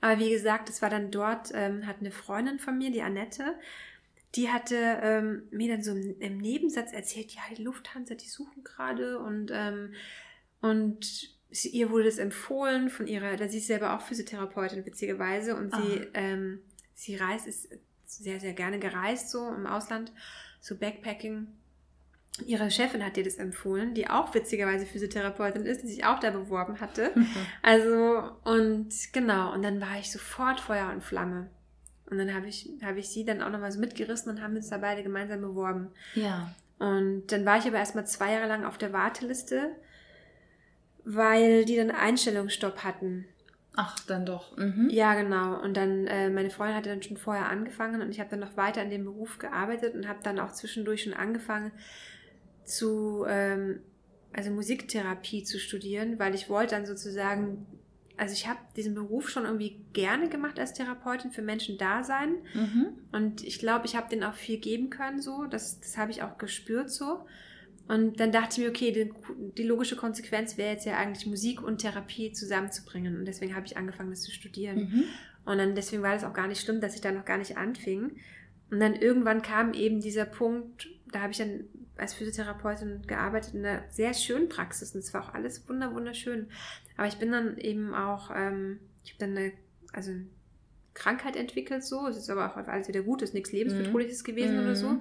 Aber 0.00 0.20
wie 0.20 0.30
gesagt, 0.30 0.68
es 0.68 0.82
war 0.82 0.90
dann 0.90 1.10
dort, 1.10 1.50
ähm, 1.54 1.86
hat 1.86 1.96
eine 2.00 2.10
Freundin 2.10 2.58
von 2.58 2.78
mir, 2.78 2.90
die 2.90 3.02
Annette, 3.02 3.54
die 4.34 4.50
hatte 4.50 4.76
ähm, 5.02 5.42
mir 5.50 5.72
dann 5.72 5.82
so 5.82 5.92
im, 5.92 6.20
im 6.20 6.38
Nebensatz 6.38 6.92
erzählt, 6.92 7.32
ja, 7.32 7.40
die 7.56 7.62
Lufthansa, 7.62 8.14
die 8.14 8.28
suchen 8.28 8.62
gerade 8.62 9.18
und, 9.18 9.50
ähm, 9.52 9.94
und 10.60 11.34
sie, 11.50 11.70
ihr 11.70 11.90
wurde 11.90 12.04
das 12.04 12.18
empfohlen 12.18 12.90
von 12.90 13.06
ihrer, 13.06 13.36
da 13.36 13.48
sie 13.48 13.58
ist 13.58 13.66
selber 13.66 13.96
auch 13.96 14.02
Physiotherapeutin, 14.02 14.84
witzigerweise, 14.84 15.56
und 15.56 15.74
sie, 15.74 16.06
ähm, 16.12 16.60
sie 16.94 17.16
reist, 17.16 17.46
ist 17.46 17.70
sehr, 18.08 18.40
sehr 18.40 18.54
gerne 18.54 18.78
gereist, 18.78 19.30
so 19.30 19.48
im 19.48 19.66
Ausland, 19.66 20.12
so 20.60 20.76
Backpacking. 20.76 21.46
Ihre 22.46 22.70
Chefin 22.70 23.04
hat 23.04 23.16
ihr 23.16 23.24
das 23.24 23.34
empfohlen, 23.34 23.94
die 23.94 24.08
auch 24.08 24.32
witzigerweise 24.32 24.86
Physiotherapeutin 24.86 25.66
ist, 25.66 25.82
die 25.82 25.88
sich 25.88 26.04
auch 26.04 26.18
da 26.20 26.30
beworben 26.30 26.80
hatte. 26.80 27.12
Also, 27.62 28.30
und 28.44 28.88
genau, 29.12 29.52
und 29.52 29.62
dann 29.62 29.80
war 29.80 29.98
ich 29.98 30.10
sofort 30.10 30.60
Feuer 30.60 30.90
und 30.92 31.02
Flamme. 31.02 31.50
Und 32.06 32.16
dann 32.18 32.32
habe 32.32 32.46
ich, 32.46 32.70
habe 32.82 33.00
ich 33.00 33.08
sie 33.08 33.24
dann 33.24 33.42
auch 33.42 33.50
nochmal 33.50 33.72
so 33.72 33.80
mitgerissen 33.80 34.30
und 34.30 34.40
haben 34.40 34.56
uns 34.56 34.70
da 34.70 34.78
beide 34.78 35.02
gemeinsam 35.02 35.42
beworben. 35.42 35.88
Ja. 36.14 36.54
Und 36.78 37.26
dann 37.26 37.44
war 37.44 37.58
ich 37.58 37.66
aber 37.66 37.76
erstmal 37.76 38.06
zwei 38.06 38.32
Jahre 38.32 38.46
lang 38.46 38.64
auf 38.64 38.78
der 38.78 38.92
Warteliste, 38.92 39.72
weil 41.04 41.64
die 41.64 41.76
dann 41.76 41.90
Einstellungsstopp 41.90 42.84
hatten. 42.84 43.26
Ach, 43.80 43.96
dann 44.06 44.26
doch. 44.26 44.56
Mhm. 44.56 44.88
Ja, 44.90 45.14
genau. 45.14 45.62
Und 45.62 45.76
dann, 45.76 46.08
äh, 46.08 46.30
meine 46.30 46.50
Freundin 46.50 46.74
hatte 46.76 46.88
dann 46.88 47.00
schon 47.00 47.16
vorher 47.16 47.48
angefangen 47.48 48.02
und 48.02 48.10
ich 48.10 48.18
habe 48.18 48.28
dann 48.28 48.40
noch 48.40 48.56
weiter 48.56 48.82
in 48.82 48.90
dem 48.90 49.04
Beruf 49.04 49.38
gearbeitet 49.38 49.94
und 49.94 50.08
habe 50.08 50.18
dann 50.24 50.40
auch 50.40 50.50
zwischendurch 50.50 51.04
schon 51.04 51.14
angefangen 51.14 51.70
zu, 52.64 53.24
ähm, 53.28 53.78
also 54.32 54.50
Musiktherapie 54.50 55.44
zu 55.44 55.60
studieren, 55.60 56.18
weil 56.18 56.34
ich 56.34 56.48
wollte 56.50 56.74
dann 56.74 56.86
sozusagen, 56.86 57.66
also 58.16 58.32
ich 58.34 58.48
habe 58.48 58.58
diesen 58.76 58.96
Beruf 58.96 59.28
schon 59.30 59.44
irgendwie 59.44 59.80
gerne 59.92 60.28
gemacht 60.28 60.58
als 60.58 60.72
Therapeutin 60.74 61.30
für 61.30 61.42
Menschen 61.42 61.78
da 61.78 62.02
sein 62.02 62.34
Mhm. 62.54 62.86
und 63.12 63.44
ich 63.44 63.60
glaube, 63.60 63.86
ich 63.86 63.94
habe 63.94 64.08
denen 64.08 64.24
auch 64.24 64.34
viel 64.34 64.58
geben 64.58 64.90
können, 64.90 65.22
so. 65.22 65.44
Das, 65.44 65.78
das 65.78 65.96
habe 65.96 66.10
ich 66.10 66.24
auch 66.24 66.36
gespürt, 66.36 66.90
so. 66.90 67.26
Und 67.88 68.20
dann 68.20 68.32
dachte 68.32 68.52
ich 68.52 68.58
mir, 68.58 68.68
okay, 68.68 68.92
die, 68.92 69.12
die 69.56 69.62
logische 69.62 69.96
Konsequenz 69.96 70.58
wäre 70.58 70.72
jetzt 70.72 70.84
ja 70.84 70.98
eigentlich 70.98 71.26
Musik 71.26 71.62
und 71.62 71.78
Therapie 71.78 72.32
zusammenzubringen. 72.32 73.18
Und 73.18 73.24
deswegen 73.24 73.56
habe 73.56 73.64
ich 73.66 73.78
angefangen, 73.78 74.10
das 74.10 74.20
zu 74.22 74.30
studieren. 74.30 74.78
Mhm. 74.78 75.04
Und 75.46 75.58
dann 75.58 75.74
deswegen 75.74 76.02
war 76.02 76.12
das 76.12 76.24
auch 76.24 76.34
gar 76.34 76.46
nicht 76.46 76.60
schlimm, 76.60 76.82
dass 76.82 76.94
ich 76.94 77.00
da 77.00 77.10
noch 77.10 77.24
gar 77.24 77.38
nicht 77.38 77.56
anfing. 77.56 78.16
Und 78.70 78.80
dann 78.80 78.94
irgendwann 78.94 79.40
kam 79.40 79.72
eben 79.72 80.00
dieser 80.00 80.26
Punkt, 80.26 80.88
da 81.10 81.20
habe 81.20 81.32
ich 81.32 81.38
dann 81.38 81.64
als 81.96 82.12
Physiotherapeutin 82.12 83.02
gearbeitet 83.06 83.54
in 83.54 83.64
einer 83.64 83.82
sehr 83.90 84.12
schönen 84.12 84.50
Praxis 84.50 84.94
und 84.94 85.00
es 85.00 85.12
war 85.14 85.24
auch 85.24 85.34
alles 85.34 85.66
wunder 85.68 85.94
wunderschön. 85.94 86.48
Aber 86.98 87.08
ich 87.08 87.16
bin 87.16 87.32
dann 87.32 87.56
eben 87.56 87.94
auch, 87.94 88.30
ähm, 88.36 88.78
ich 89.02 89.14
habe 89.14 89.20
dann 89.20 89.36
eine, 89.36 89.52
also 89.92 90.12
Krankheit 90.94 91.36
entwickelt 91.36 91.84
so, 91.84 92.06
es 92.06 92.16
ist 92.16 92.28
aber 92.28 92.50
auch 92.50 92.56
alles 92.56 92.88
wieder 92.88 93.02
gut, 93.02 93.22
es 93.22 93.30
ist 93.30 93.34
nichts 93.34 93.52
lebensbedrohliches 93.52 94.24
gewesen 94.24 94.56
Mhm. 94.56 94.62
oder 94.62 94.76
so. 94.76 95.00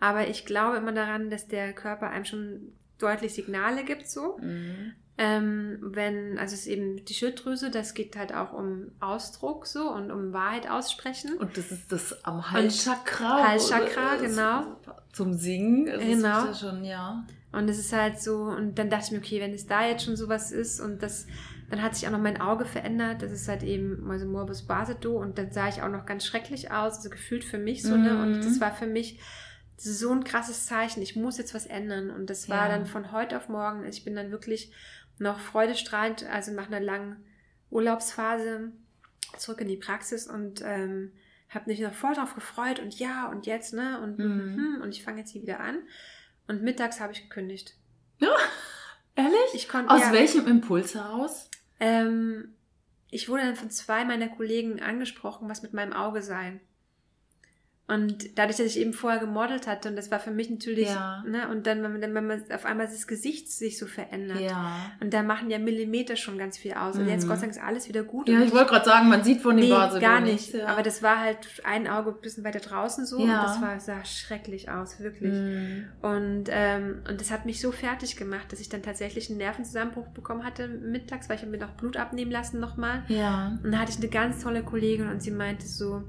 Aber 0.00 0.28
ich 0.28 0.46
glaube 0.46 0.76
immer 0.76 0.92
daran, 0.92 1.30
dass 1.30 1.48
der 1.48 1.72
Körper 1.72 2.10
einem 2.10 2.24
schon 2.24 2.72
deutlich 2.98 3.34
Signale 3.34 3.84
gibt 3.84 4.08
so. 4.08 4.38
Mhm. 4.40 4.92
Ähm, 5.16 5.78
wenn, 5.80 6.38
also 6.38 6.54
es 6.54 6.62
ist 6.62 6.66
eben 6.66 7.04
die 7.04 7.14
Schilddrüse, 7.14 7.70
das 7.70 7.94
geht 7.94 8.16
halt 8.16 8.34
auch 8.34 8.52
um 8.52 8.90
Ausdruck 8.98 9.66
so 9.66 9.88
und 9.88 10.10
um 10.10 10.32
Wahrheit 10.32 10.68
aussprechen. 10.68 11.36
Und 11.38 11.56
das 11.56 11.70
ist 11.70 11.92
das 11.92 12.24
am 12.24 12.50
Halschakra. 12.50 13.48
Halschakra, 13.48 14.16
genau. 14.16 14.76
Zum 15.12 15.34
Singen. 15.34 15.86
Das 15.86 16.00
Genau. 16.00 16.50
Ist 16.50 16.62
ja 16.62 16.68
schon, 16.68 16.84
ja. 16.84 17.24
Und 17.52 17.68
es 17.68 17.78
ist 17.78 17.92
halt 17.92 18.20
so, 18.20 18.42
und 18.42 18.76
dann 18.76 18.90
dachte 18.90 19.04
ich 19.06 19.12
mir, 19.12 19.18
okay, 19.18 19.40
wenn 19.40 19.54
es 19.54 19.68
da 19.68 19.86
jetzt 19.86 20.04
schon 20.04 20.16
sowas 20.16 20.50
ist 20.50 20.80
und 20.80 21.00
das, 21.00 21.28
dann 21.70 21.80
hat 21.80 21.94
sich 21.94 22.08
auch 22.08 22.12
noch 22.12 22.18
mein 22.18 22.40
Auge 22.40 22.64
verändert. 22.64 23.22
Das 23.22 23.30
ist 23.30 23.46
halt 23.46 23.62
eben 23.62 24.10
also 24.10 24.26
Morbus 24.26 24.62
Basedow 24.62 25.20
und 25.20 25.38
dann 25.38 25.52
sah 25.52 25.68
ich 25.68 25.80
auch 25.80 25.88
noch 25.90 26.06
ganz 26.06 26.26
schrecklich 26.26 26.72
aus, 26.72 26.96
also 26.96 27.10
gefühlt 27.10 27.44
für 27.44 27.58
mich 27.58 27.84
so, 27.84 27.96
ne? 27.96 28.14
Mhm. 28.14 28.22
Und 28.22 28.44
das 28.44 28.60
war 28.60 28.74
für 28.74 28.88
mich 28.88 29.20
so 29.76 30.10
ein 30.12 30.24
krasses 30.24 30.66
Zeichen. 30.66 31.02
Ich 31.02 31.16
muss 31.16 31.38
jetzt 31.38 31.54
was 31.54 31.66
ändern. 31.66 32.10
Und 32.10 32.30
das 32.30 32.48
war 32.48 32.68
Ja. 32.68 32.76
dann 32.76 32.86
von 32.86 33.12
heute 33.12 33.36
auf 33.36 33.48
morgen. 33.48 33.84
Ich 33.84 34.04
bin 34.04 34.14
dann 34.14 34.30
wirklich 34.30 34.72
noch 35.18 35.38
freudestrahlend, 35.40 36.24
also 36.26 36.52
nach 36.52 36.66
einer 36.68 36.80
langen 36.80 37.24
Urlaubsphase 37.70 38.72
zurück 39.38 39.60
in 39.60 39.68
die 39.68 39.76
Praxis 39.76 40.26
und 40.28 40.62
ähm, 40.64 41.12
habe 41.48 41.70
mich 41.70 41.80
noch 41.80 41.92
voll 41.94 42.14
drauf 42.14 42.34
gefreut 42.34 42.78
und 42.80 42.98
ja 42.98 43.28
und 43.28 43.46
jetzt, 43.46 43.74
ne? 43.74 44.00
Und, 44.00 44.18
Mhm. 44.18 44.54
mhm. 44.76 44.80
und 44.82 44.90
ich 44.90 45.02
fange 45.04 45.20
jetzt 45.20 45.30
hier 45.30 45.42
wieder 45.42 45.60
an. 45.60 45.78
Und 46.46 46.62
mittags 46.62 47.00
habe 47.00 47.12
ich 47.12 47.22
gekündigt. 47.22 47.76
Ehrlich? 49.16 49.54
Ich 49.54 49.68
konnte 49.68 49.90
Aus 49.92 50.00
ja, 50.00 50.12
welchem 50.12 50.46
Impuls 50.46 50.94
heraus? 50.94 51.48
ähm, 51.80 52.54
ich 53.10 53.28
wurde 53.28 53.42
dann 53.44 53.54
von 53.56 53.70
zwei 53.70 54.04
meiner 54.04 54.28
Kollegen 54.28 54.80
angesprochen, 54.82 55.48
was 55.48 55.62
mit 55.62 55.72
meinem 55.72 55.92
Auge 55.92 56.20
sei. 56.22 56.60
Und 57.86 58.38
dadurch, 58.38 58.56
dass 58.56 58.66
ich 58.68 58.78
eben 58.78 58.94
vorher 58.94 59.20
gemodelt 59.20 59.66
hatte, 59.66 59.90
und 59.90 59.96
das 59.96 60.10
war 60.10 60.18
für 60.18 60.30
mich 60.30 60.48
natürlich, 60.48 60.88
Ja. 60.88 61.22
ne, 61.28 61.48
und 61.50 61.66
dann, 61.66 61.82
wenn 61.82 61.92
man, 62.00 62.14
wenn 62.14 62.26
man 62.26 62.42
auf 62.50 62.64
einmal 62.64 62.86
das 62.86 63.06
Gesicht 63.06 63.50
sich 63.52 63.78
so 63.78 63.86
verändert. 63.86 64.40
Ja. 64.40 64.90
Und 65.00 65.12
da 65.12 65.22
machen 65.22 65.50
ja 65.50 65.58
Millimeter 65.58 66.16
schon 66.16 66.38
ganz 66.38 66.56
viel 66.56 66.72
aus. 66.72 66.96
Und 66.96 67.02
Mhm. 67.04 67.10
jetzt, 67.10 67.28
Gott 67.28 67.36
sei 67.36 67.42
Dank, 67.42 67.52
ist 67.58 67.62
alles 67.62 67.86
wieder 67.86 68.02
gut. 68.02 68.26
Ja, 68.30 68.36
Und 68.38 68.44
ich 68.44 68.52
wollte 68.52 68.70
gerade 68.70 68.86
sagen, 68.86 69.10
man 69.10 69.22
sieht 69.22 69.42
von 69.42 69.58
dem 69.58 69.66
Nee, 69.66 69.70
Basedow 69.70 70.00
gar 70.00 70.20
nicht. 70.22 70.54
Ja. 70.54 70.68
Aber 70.68 70.82
das 70.82 71.02
war 71.02 71.20
halt 71.20 71.36
ein 71.64 71.86
Auge 71.86 72.12
ein 72.12 72.20
bisschen 72.22 72.42
weiter 72.42 72.60
draußen 72.60 73.04
so. 73.04 73.18
Ja. 73.18 73.40
Und 73.40 73.48
das 73.48 73.60
war, 73.60 73.78
sah 73.80 74.02
schrecklich 74.06 74.70
aus, 74.70 75.00
wirklich. 75.00 75.34
Mhm. 75.34 75.84
Und, 76.00 76.44
ähm, 76.48 77.02
und 77.06 77.20
das 77.20 77.30
hat 77.30 77.44
mich 77.44 77.60
so 77.60 77.70
fertig 77.70 78.16
gemacht, 78.16 78.50
dass 78.50 78.60
ich 78.60 78.70
dann 78.70 78.82
tatsächlich 78.82 79.28
einen 79.28 79.36
Nervenzusammenbruch 79.36 80.08
bekommen 80.08 80.42
hatte 80.42 80.68
mittags, 80.68 81.28
weil 81.28 81.36
ich 81.36 81.44
mir 81.44 81.58
noch 81.58 81.72
Blut 81.72 81.98
abnehmen 81.98 82.30
lassen 82.30 82.60
nochmal. 82.60 83.02
Ja. 83.08 83.58
Und 83.62 83.72
da 83.72 83.78
hatte 83.80 83.90
ich 83.92 83.98
eine 83.98 84.08
ganz 84.08 84.42
tolle 84.42 84.62
Kollegin 84.62 85.08
und 85.10 85.22
sie 85.22 85.30
meinte 85.32 85.66
so, 85.66 86.02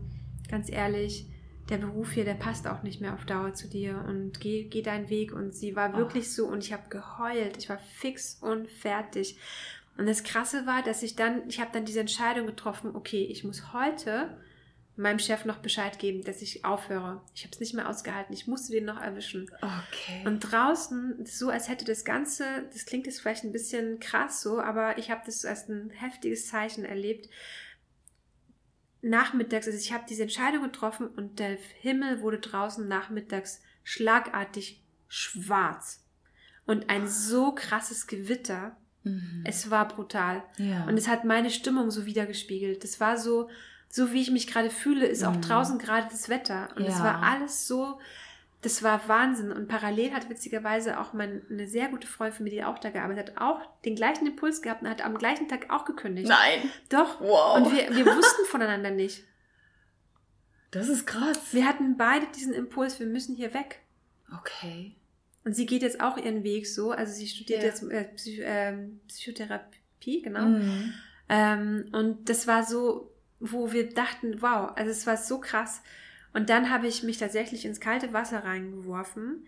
ganz 0.50 0.72
ehrlich, 0.72 1.28
der 1.70 1.78
Beruf 1.78 2.12
hier, 2.12 2.26
der 2.26 2.36
passt 2.36 2.68
auch 2.68 2.84
nicht 2.84 3.02
mehr 3.02 3.14
auf 3.14 3.26
Dauer 3.26 3.54
zu 3.54 3.68
dir 3.68 4.04
und 4.08 4.40
geh, 4.40 4.66
geh 4.66 4.82
deinen 4.82 5.10
Weg. 5.10 5.34
Und 5.34 5.56
sie 5.56 5.76
war 5.76 5.94
Oh. 5.94 5.98
wirklich 5.98 6.32
so 6.32 6.46
und 6.48 6.64
ich 6.64 6.74
habe 6.74 6.90
geheult. 6.90 7.58
Ich 7.58 7.70
war 7.70 7.80
fix 7.80 8.38
und 8.42 8.70
fertig. 8.70 9.38
Und 9.98 10.08
das 10.08 10.24
Krasse 10.24 10.66
war, 10.66 10.84
dass 10.84 11.04
ich 11.04 11.16
dann, 11.16 11.48
ich 11.48 11.60
habe 11.60 11.72
dann 11.74 11.86
diese 11.86 12.02
Entscheidung 12.02 12.46
getroffen, 12.48 12.96
okay, 12.96 13.24
ich 13.24 13.44
muss 13.44 13.74
heute 13.74 14.38
meinem 14.98 15.20
Chef 15.20 15.44
noch 15.44 15.58
Bescheid 15.58 16.00
geben, 16.00 16.24
dass 16.24 16.42
ich 16.42 16.64
aufhöre. 16.64 17.22
Ich 17.34 17.44
habe 17.44 17.52
es 17.54 17.60
nicht 17.60 17.74
mehr 17.74 17.90
ausgehalten. 17.90 18.34
Ich 18.34 18.48
musste 18.48 18.72
den 18.72 18.86
noch 18.86 19.02
erwischen. 19.02 19.50
Okay. 19.62 20.22
Und 20.26 20.40
draußen, 20.40 21.26
so 21.26 21.50
als 21.50 21.68
hätte 21.68 21.84
das 21.84 22.06
Ganze, 22.06 22.46
das 22.72 22.86
klingt 22.86 23.06
jetzt 23.06 23.20
vielleicht 23.20 23.44
ein 23.44 23.52
bisschen 23.52 24.00
krass 24.00 24.42
so, 24.42 24.62
aber 24.62 24.98
ich 24.98 25.12
habe 25.12 25.22
das 25.26 25.44
als 25.44 25.68
ein 25.68 25.90
heftiges 25.90 26.48
Zeichen 26.48 26.86
erlebt. 26.86 27.28
Nachmittags, 29.10 29.68
also 29.68 29.78
ich 29.78 29.94
habe 29.94 30.04
diese 30.10 30.24
Entscheidung 30.24 30.64
getroffen 30.64 31.08
und 31.08 31.40
der 31.40 31.58
Himmel 31.80 32.22
wurde 32.22 32.40
draußen 32.40 32.88
nachmittags 32.88 33.62
schlagartig 33.84 34.84
schwarz. 35.08 36.04
Und 36.66 36.90
ein 36.90 37.08
so 37.08 37.52
krasses 37.54 38.08
Gewitter. 38.08 38.76
Mhm. 39.04 39.44
Es 39.46 39.70
war 39.70 39.88
brutal. 39.88 40.44
ja. 40.58 40.86
Und 40.86 40.98
es 40.98 41.08
hat 41.08 41.24
meine 41.26 41.52
Stimmung 41.52 41.92
so 41.92 42.06
wiedergespiegelt. 42.08 42.84
Das 42.84 43.00
war 43.00 43.18
so, 43.18 43.50
so 43.88 44.12
wie 44.14 44.22
ich 44.22 44.32
mich 44.32 44.48
gerade 44.48 44.72
fühle, 44.72 45.06
ist 45.06 45.24
auch 45.24 45.36
Mhm. 45.36 45.42
draußen 45.42 45.78
gerade 45.80 46.08
das 46.10 46.28
Wetter. 46.28 46.70
Und 46.76 46.86
es 46.86 46.98
Ja. 46.98 47.04
war 47.04 47.22
alles 47.22 47.68
so, 47.68 48.00
das 48.66 48.84
war 48.84 49.08
Wahnsinn. 49.08 49.52
Und 49.52 49.68
parallel 49.68 50.12
hat 50.14 50.30
witzigerweise 50.30 51.00
auch 51.00 51.14
mein, 51.14 51.44
eine 51.50 51.68
sehr 51.68 51.88
gute 51.90 52.08
Freundin 52.08 52.36
von 52.38 52.44
mir, 52.46 52.50
die 52.50 52.64
auch 52.64 52.80
da 52.80 52.90
gearbeitet 52.90 53.30
hat, 53.30 53.42
auch 53.42 53.62
den 53.84 53.96
gleichen 53.96 54.26
Impuls 54.28 54.62
gehabt 54.62 54.82
und 54.82 54.90
hat 54.90 55.04
am 55.06 55.18
gleichen 55.18 55.48
Tag 55.48 55.70
auch 55.70 55.86
gekündigt. 55.86 56.28
Nein. 56.28 56.70
Doch. 56.90 57.22
Wow. 57.22 57.58
Und 57.58 57.72
wir, 57.72 57.96
wir 57.96 58.06
wussten 58.06 58.46
voneinander 58.48 58.92
nicht. 58.92 59.24
das 60.72 60.90
ist 60.90 61.06
krass. 61.06 61.40
Wir 61.54 61.66
hatten 61.68 61.96
beide 61.98 62.26
diesen 62.36 62.54
Impuls, 62.54 63.00
wir 63.00 63.08
müssen 63.08 63.36
hier 63.36 63.54
weg. 63.54 63.80
Okay. 64.40 64.96
Und 65.44 65.56
sie 65.56 65.68
geht 65.68 65.84
jetzt 65.84 66.02
auch 66.02 66.18
ihren 66.18 66.44
Weg 66.44 66.68
so. 66.68 66.92
Also 66.92 67.14
sie 67.14 67.28
studiert 67.28 67.62
Ja. 67.62 67.68
jetzt 67.68 67.84
äh, 67.84 68.06
Psych 68.16 68.42
ähm, 68.44 69.00
Psychotherapie, 69.08 70.22
genau. 70.24 70.46
Mhm. 70.46 70.94
Ähm, 71.30 71.86
und 71.92 72.30
das 72.30 72.48
war 72.48 72.64
so, 72.64 73.12
wo 73.40 73.72
wir 73.72 73.90
dachten, 73.94 74.42
wow, 74.42 74.72
also 74.76 74.90
es 74.92 75.06
war 75.06 75.18
so 75.18 75.40
krass. 75.40 75.82
Und 76.36 76.50
dann 76.50 76.70
habe 76.70 76.86
ich 76.86 77.02
mich 77.02 77.18
tatsächlich 77.18 77.64
ins 77.64 77.80
kalte 77.80 78.12
Wasser 78.12 78.44
reingeworfen 78.44 79.48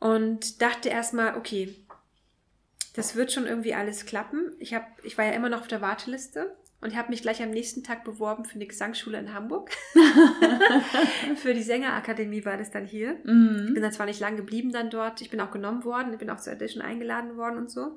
und 0.00 0.60
dachte 0.60 0.88
erstmal, 0.88 1.36
okay, 1.36 1.76
das 2.94 3.14
wird 3.14 3.30
schon 3.30 3.46
irgendwie 3.46 3.72
alles 3.72 4.06
klappen. 4.06 4.52
Ich, 4.58 4.74
hab, 4.74 4.84
ich 5.04 5.16
war 5.16 5.24
ja 5.24 5.30
immer 5.30 5.48
noch 5.48 5.60
auf 5.60 5.68
der 5.68 5.80
Warteliste 5.80 6.56
und 6.80 6.96
habe 6.96 7.10
mich 7.10 7.22
gleich 7.22 7.40
am 7.44 7.50
nächsten 7.50 7.84
Tag 7.84 8.02
beworben 8.02 8.44
für 8.44 8.56
eine 8.56 8.66
Gesangsschule 8.66 9.20
in 9.20 9.32
Hamburg. 9.32 9.70
für 11.36 11.54
die 11.54 11.62
Sängerakademie 11.62 12.44
war 12.44 12.56
das 12.56 12.72
dann 12.72 12.84
hier. 12.86 13.12
Ich 13.18 13.22
bin 13.22 13.74
Mhm. 13.74 13.80
dann 13.80 13.92
zwar 13.92 14.06
nicht 14.06 14.18
lang 14.18 14.36
geblieben 14.36 14.72
dann 14.72 14.90
dort, 14.90 15.20
ich 15.20 15.30
bin 15.30 15.40
auch 15.40 15.52
genommen 15.52 15.84
worden, 15.84 16.12
ich 16.12 16.18
bin 16.18 16.30
auch 16.30 16.40
zur 16.40 16.54
Audition 16.54 16.82
eingeladen 16.82 17.36
worden 17.36 17.56
und 17.56 17.70
so. 17.70 17.96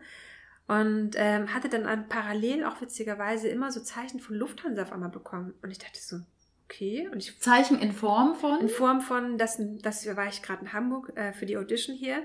Und 0.68 1.16
ähm, 1.16 1.52
hatte 1.52 1.68
dann 1.68 1.88
an 1.88 2.08
parallel 2.10 2.64
auch 2.64 2.80
witzigerweise 2.80 3.48
immer 3.48 3.72
so 3.72 3.82
Zeichen 3.82 4.20
von 4.20 4.36
Lufthansa 4.36 4.84
auf 4.84 4.94
einmal 4.94 5.10
bekommen. 5.10 5.56
Und 5.64 5.72
ich 5.72 5.80
dachte 5.80 6.00
so, 6.00 6.18
okay. 6.66 7.08
Und 7.12 7.20
ich 7.20 7.40
Zeichen 7.40 7.80
in 7.80 7.92
Form 7.92 8.36
von? 8.36 8.60
in 8.62 8.70
Form 8.70 9.02
von, 9.02 9.38
das, 9.38 9.60
das 9.82 10.06
war 10.16 10.28
ich 10.28 10.42
gerade 10.42 10.62
in 10.62 10.74
Hamburg 10.74 11.12
äh, 11.16 11.34
für 11.34 11.46
die 11.46 11.58
Audition 11.58 11.96
hier. 11.96 12.24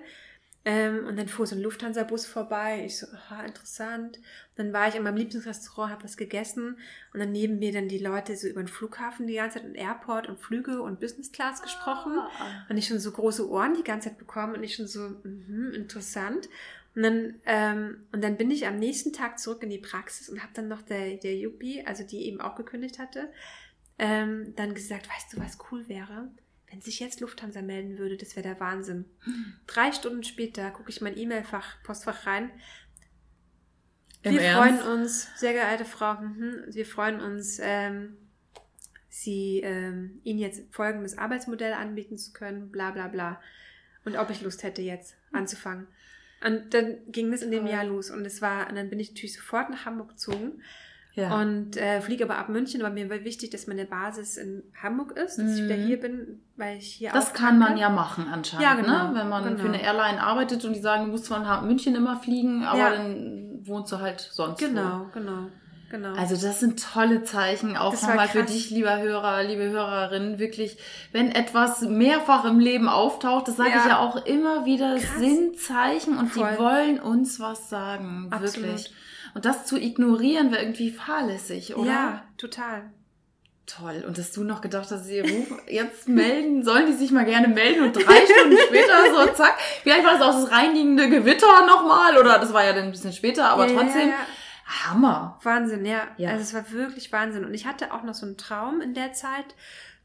Ähm, 0.64 1.06
und 1.06 1.16
dann 1.16 1.28
fuhr 1.28 1.46
so 1.46 1.56
ein 1.56 1.62
Lufthansa-Bus 1.62 2.26
vorbei. 2.26 2.82
Ich 2.84 2.98
so, 2.98 3.06
aha, 3.06 3.44
interessant. 3.44 4.18
Dann 4.56 4.72
war 4.72 4.88
ich 4.88 4.96
in 4.96 5.02
meinem 5.02 5.16
Lieblingsrestaurant, 5.16 5.92
habe 5.92 6.04
was 6.04 6.16
gegessen. 6.16 6.76
Und 7.14 7.20
dann 7.20 7.32
neben 7.32 7.58
mir 7.58 7.72
dann 7.72 7.88
die 7.88 7.98
Leute 7.98 8.36
so 8.36 8.48
über 8.48 8.62
den 8.62 8.68
Flughafen 8.68 9.26
die 9.26 9.36
ganze 9.36 9.58
Zeit 9.58 9.68
und 9.68 9.76
Airport 9.76 10.28
und 10.28 10.38
Flüge 10.38 10.82
und 10.82 11.00
Business 11.00 11.32
Class 11.32 11.62
gesprochen. 11.62 12.18
Ah. 12.18 12.66
Und 12.68 12.76
ich 12.76 12.86
schon 12.86 12.98
so 12.98 13.12
große 13.12 13.48
Ohren 13.48 13.74
die 13.74 13.84
ganze 13.84 14.10
Zeit 14.10 14.18
bekommen 14.18 14.56
und 14.56 14.62
ich 14.62 14.74
schon 14.74 14.86
so, 14.86 15.08
mhm, 15.22 15.72
interessant. 15.74 16.48
Und 16.94 17.02
dann, 17.02 17.34
ähm, 17.46 18.06
und 18.12 18.22
dann 18.24 18.36
bin 18.36 18.50
ich 18.50 18.66
am 18.66 18.78
nächsten 18.78 19.12
Tag 19.12 19.38
zurück 19.38 19.62
in 19.62 19.70
die 19.70 19.78
Praxis 19.78 20.28
und 20.28 20.42
habe 20.42 20.52
dann 20.54 20.68
noch 20.68 20.82
der, 20.82 21.16
der 21.16 21.36
Yuppie, 21.36 21.86
also 21.86 22.02
die 22.02 22.26
eben 22.26 22.40
auch 22.40 22.56
gekündigt 22.56 22.98
hatte, 22.98 23.30
ähm, 23.98 24.54
dann 24.56 24.74
gesagt, 24.74 25.08
weißt 25.08 25.32
du, 25.32 25.40
was 25.40 25.58
cool 25.70 25.88
wäre? 25.88 26.30
Wenn 26.70 26.80
sich 26.80 27.00
jetzt 27.00 27.20
Lufthansa 27.20 27.62
melden 27.62 27.98
würde, 27.98 28.16
das 28.16 28.36
wäre 28.36 28.46
der 28.46 28.60
Wahnsinn. 28.60 29.06
Drei 29.66 29.92
Stunden 29.92 30.22
später 30.22 30.70
gucke 30.70 30.90
ich 30.90 31.00
mein 31.00 31.16
E-Mail-Fach, 31.16 31.82
Postfach 31.82 32.26
rein. 32.26 32.50
Im 34.22 34.34
wir 34.34 34.42
Ernst? 34.42 34.82
freuen 34.82 35.00
uns, 35.00 35.38
sehr 35.38 35.52
geehrte 35.52 35.84
Frau, 35.84 36.14
mhm, 36.20 36.64
wir 36.68 36.86
freuen 36.86 37.20
uns, 37.20 37.58
ähm, 37.62 38.16
Sie 39.08 39.60
ähm, 39.64 40.20
Ihnen 40.22 40.38
jetzt 40.38 40.72
folgendes 40.72 41.18
Arbeitsmodell 41.18 41.72
anbieten 41.72 42.18
zu 42.18 42.32
können, 42.32 42.70
bla 42.70 42.90
bla 42.92 43.08
bla. 43.08 43.40
Und 44.04 44.16
ob 44.16 44.30
ich 44.30 44.42
Lust 44.42 44.62
hätte, 44.62 44.82
jetzt 44.82 45.16
anzufangen. 45.32 45.88
Und 46.44 46.72
dann 46.72 46.98
ging 47.10 47.30
das 47.32 47.42
in 47.42 47.50
dem. 47.50 47.66
Jahr 47.66 47.84
los. 47.84 48.10
Und 48.10 48.24
es 48.24 48.40
war, 48.40 48.68
und 48.68 48.76
dann 48.76 48.90
bin 48.90 49.00
ich 49.00 49.10
natürlich 49.10 49.34
sofort 49.34 49.70
nach 49.70 49.86
Hamburg 49.86 50.10
gezogen 50.10 50.62
Ja. 51.18 51.40
und 51.40 51.76
äh, 51.76 52.00
fliege 52.00 52.24
aber 52.24 52.38
ab 52.38 52.48
München, 52.48 52.80
weil 52.82 52.92
mir 52.92 53.10
war 53.10 53.24
wichtig, 53.24 53.50
dass 53.50 53.66
meine 53.66 53.84
Basis 53.84 54.36
in 54.36 54.62
Hamburg 54.80 55.18
ist, 55.18 55.36
dass 55.38 55.56
ich 55.56 55.64
wieder 55.64 55.76
Mhm. 55.76 55.86
hier 55.86 56.00
bin, 56.00 56.40
weil 56.56 56.78
ich 56.78 56.86
hier 56.94 57.10
das 57.12 57.34
kann 57.34 57.58
man 57.58 57.76
ja 57.76 57.88
machen 57.90 58.26
anscheinend, 58.32 58.64
Ja, 58.64 58.74
genau, 58.74 59.08
ne? 59.08 59.18
wenn 59.18 59.28
man 59.28 59.42
genau. 59.44 59.58
für 59.58 59.66
eine 59.68 59.82
Airline 59.82 60.22
arbeitet 60.22 60.64
und 60.64 60.74
die 60.74 60.80
sagen, 60.80 61.06
du 61.06 61.10
musst 61.10 61.26
von 61.26 61.48
Ha- 61.48 61.62
München 61.62 61.94
immer 61.96 62.16
fliegen, 62.20 62.64
aber 62.64 62.78
Ja. 62.78 62.90
dann 62.90 63.58
wohnst 63.64 63.90
du 63.92 63.98
halt 63.98 64.20
sonst 64.20 64.60
Genau, 64.60 65.06
genau, 65.12 65.48
genau. 65.90 66.12
wo. 66.14 66.16
Also 66.16 66.36
das 66.36 66.60
sind 66.60 66.80
tolle 66.92 67.24
Zeichen, 67.24 67.76
auch 67.76 67.92
nochmal 67.94 68.28
für 68.28 68.44
dich, 68.44 68.70
lieber 68.70 68.98
Hörer, 69.00 69.42
liebe 69.42 69.68
Hörerin, 69.70 70.38
wirklich, 70.38 70.78
wenn 71.12 71.32
etwas 71.32 71.80
mehrfach 71.82 72.44
im 72.44 72.60
Leben 72.60 72.88
auftaucht, 72.88 73.48
das 73.48 73.56
sage 73.56 73.70
Ja. 73.70 73.80
ich 73.80 73.86
ja 73.86 73.98
auch 73.98 74.24
immer 74.24 74.64
wieder, 74.64 74.94
Krass. 74.96 75.18
sind 75.18 75.58
Zeichen 75.58 76.16
und 76.16 76.28
Voll. 76.28 76.48
die 76.52 76.58
wollen 76.58 77.00
uns 77.00 77.40
was 77.40 77.68
sagen, 77.68 78.28
Absolut. 78.30 78.68
wirklich. 78.68 78.92
Und 79.34 79.44
das 79.44 79.66
zu 79.66 79.80
ignorieren 79.80 80.50
wäre 80.50 80.62
irgendwie 80.62 80.90
fahrlässig, 80.90 81.76
oder? 81.76 81.90
Ja, 81.90 82.24
total. 82.36 82.90
Toll. 83.66 84.02
Und 84.06 84.16
dass 84.16 84.32
du 84.32 84.44
noch 84.44 84.62
gedacht 84.62 84.90
hast, 84.90 85.04
sie 85.04 85.22
jetzt 85.68 86.08
melden, 86.08 86.64
sollen 86.64 86.86
die 86.86 86.94
sich 86.94 87.10
mal 87.10 87.26
gerne 87.26 87.48
melden 87.48 87.82
und 87.82 87.92
drei 87.92 88.24
Stunden 88.24 88.56
später 88.66 89.14
so 89.14 89.32
zack. 89.34 89.58
Vielleicht 89.82 90.04
war 90.04 90.18
das 90.18 90.22
auch 90.22 90.40
das 90.40 90.50
reinigende 90.50 91.10
Gewitter 91.10 91.66
nochmal 91.66 92.16
oder 92.16 92.38
das 92.38 92.52
war 92.54 92.64
ja 92.64 92.72
dann 92.72 92.84
ein 92.84 92.90
bisschen 92.90 93.12
später, 93.12 93.50
aber 93.50 93.68
ja, 93.68 93.74
trotzdem. 93.74 94.08
ja, 94.08 94.14
ja. 94.14 94.26
Hammer. 94.68 95.38
Wahnsinn, 95.42 95.84
ja. 95.84 96.08
Ja. 96.16 96.30
Also 96.30 96.42
es 96.42 96.54
war 96.54 96.70
wirklich 96.72 97.10
Wahnsinn. 97.12 97.44
Und 97.44 97.54
ich 97.54 97.66
hatte 97.66 97.92
auch 97.92 98.02
noch 98.02 98.14
so 98.14 98.26
einen 98.26 98.36
Traum 98.36 98.80
in 98.80 98.94
der 98.94 99.12
Zeit. 99.12 99.54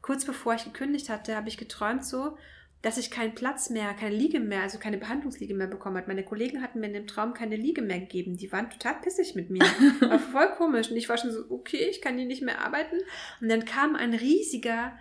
Kurz 0.02 0.24
bevor 0.24 0.54
ich 0.54 0.64
gekündigt 0.64 1.08
hatte, 1.08 1.36
habe 1.36 1.48
ich 1.48 1.56
geträumt 1.56 2.04
so, 2.04 2.36
dass 2.84 2.98
ich 2.98 3.10
keinen 3.10 3.34
Platz 3.34 3.70
mehr, 3.70 3.94
keine 3.94 4.14
Liege 4.14 4.40
mehr, 4.40 4.60
also 4.60 4.78
keine 4.78 4.98
Behandlungsliege 4.98 5.54
mehr 5.54 5.68
bekommen 5.68 5.96
hat. 5.96 6.06
Meine 6.06 6.22
Kollegen 6.22 6.60
hatten 6.60 6.80
mir 6.80 6.88
in 6.88 6.92
dem 6.92 7.06
Traum 7.06 7.32
keine 7.32 7.56
Liege 7.56 7.80
mehr 7.80 7.98
gegeben. 7.98 8.36
Die 8.36 8.52
waren 8.52 8.68
total 8.68 9.00
pissig 9.00 9.34
mit 9.34 9.48
mir. 9.48 9.62
War 10.00 10.18
voll 10.18 10.50
komisch. 10.58 10.90
Und 10.90 10.96
ich 10.98 11.08
war 11.08 11.16
schon 11.16 11.32
so, 11.32 11.46
okay, 11.48 11.88
ich 11.90 12.02
kann 12.02 12.18
hier 12.18 12.26
nicht 12.26 12.42
mehr 12.42 12.60
arbeiten. 12.60 12.96
Und 13.40 13.48
dann 13.48 13.64
kam 13.64 13.96
ein 13.96 14.12
riesiger, 14.12 14.92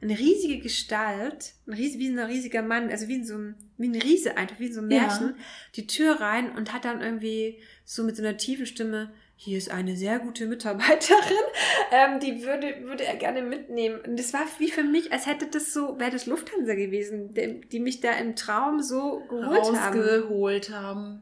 eine 0.00 0.16
riesige 0.16 0.60
Gestalt, 0.60 1.54
ein 1.66 1.72
ries, 1.72 1.98
wie 1.98 2.10
ein 2.10 2.18
riesiger 2.20 2.62
Mann, 2.62 2.90
also 2.90 3.08
wie, 3.08 3.16
in 3.16 3.24
so 3.24 3.36
ein, 3.36 3.56
wie 3.76 3.88
ein 3.88 4.00
Riese 4.00 4.36
einfach, 4.36 4.60
wie 4.60 4.66
in 4.66 4.74
so 4.74 4.80
ein 4.80 4.90
Ja. 4.92 5.00
Märchen, 5.00 5.34
die 5.74 5.88
Tür 5.88 6.20
rein 6.20 6.52
und 6.52 6.72
hat 6.72 6.84
dann 6.84 7.00
irgendwie 7.00 7.58
so 7.84 8.04
mit 8.04 8.14
so 8.14 8.22
einer 8.22 8.36
tiefen 8.36 8.66
Stimme, 8.66 9.12
hier 9.36 9.58
ist 9.58 9.70
eine 9.70 9.96
sehr 9.96 10.18
gute 10.20 10.46
Mitarbeiterin, 10.46 11.44
ähm, 11.90 12.20
die 12.20 12.44
würde, 12.44 12.76
würde 12.84 13.04
er 13.04 13.16
gerne 13.16 13.42
mitnehmen. 13.42 14.00
Und 14.06 14.18
das 14.18 14.32
war 14.32 14.42
wie 14.58 14.70
für 14.70 14.84
mich, 14.84 15.12
als 15.12 15.26
hätte 15.26 15.46
das 15.46 15.72
so, 15.72 15.98
wäre 15.98 16.10
das 16.12 16.26
Lufthansa 16.26 16.74
gewesen, 16.74 17.34
die, 17.34 17.60
die 17.62 17.80
mich 17.80 18.00
da 18.00 18.12
im 18.12 18.36
Traum 18.36 18.80
so 18.82 19.20
geholt 19.28 19.76
haben. 19.80 19.98
Rausgeholt 19.98 20.70
haben. 20.70 21.20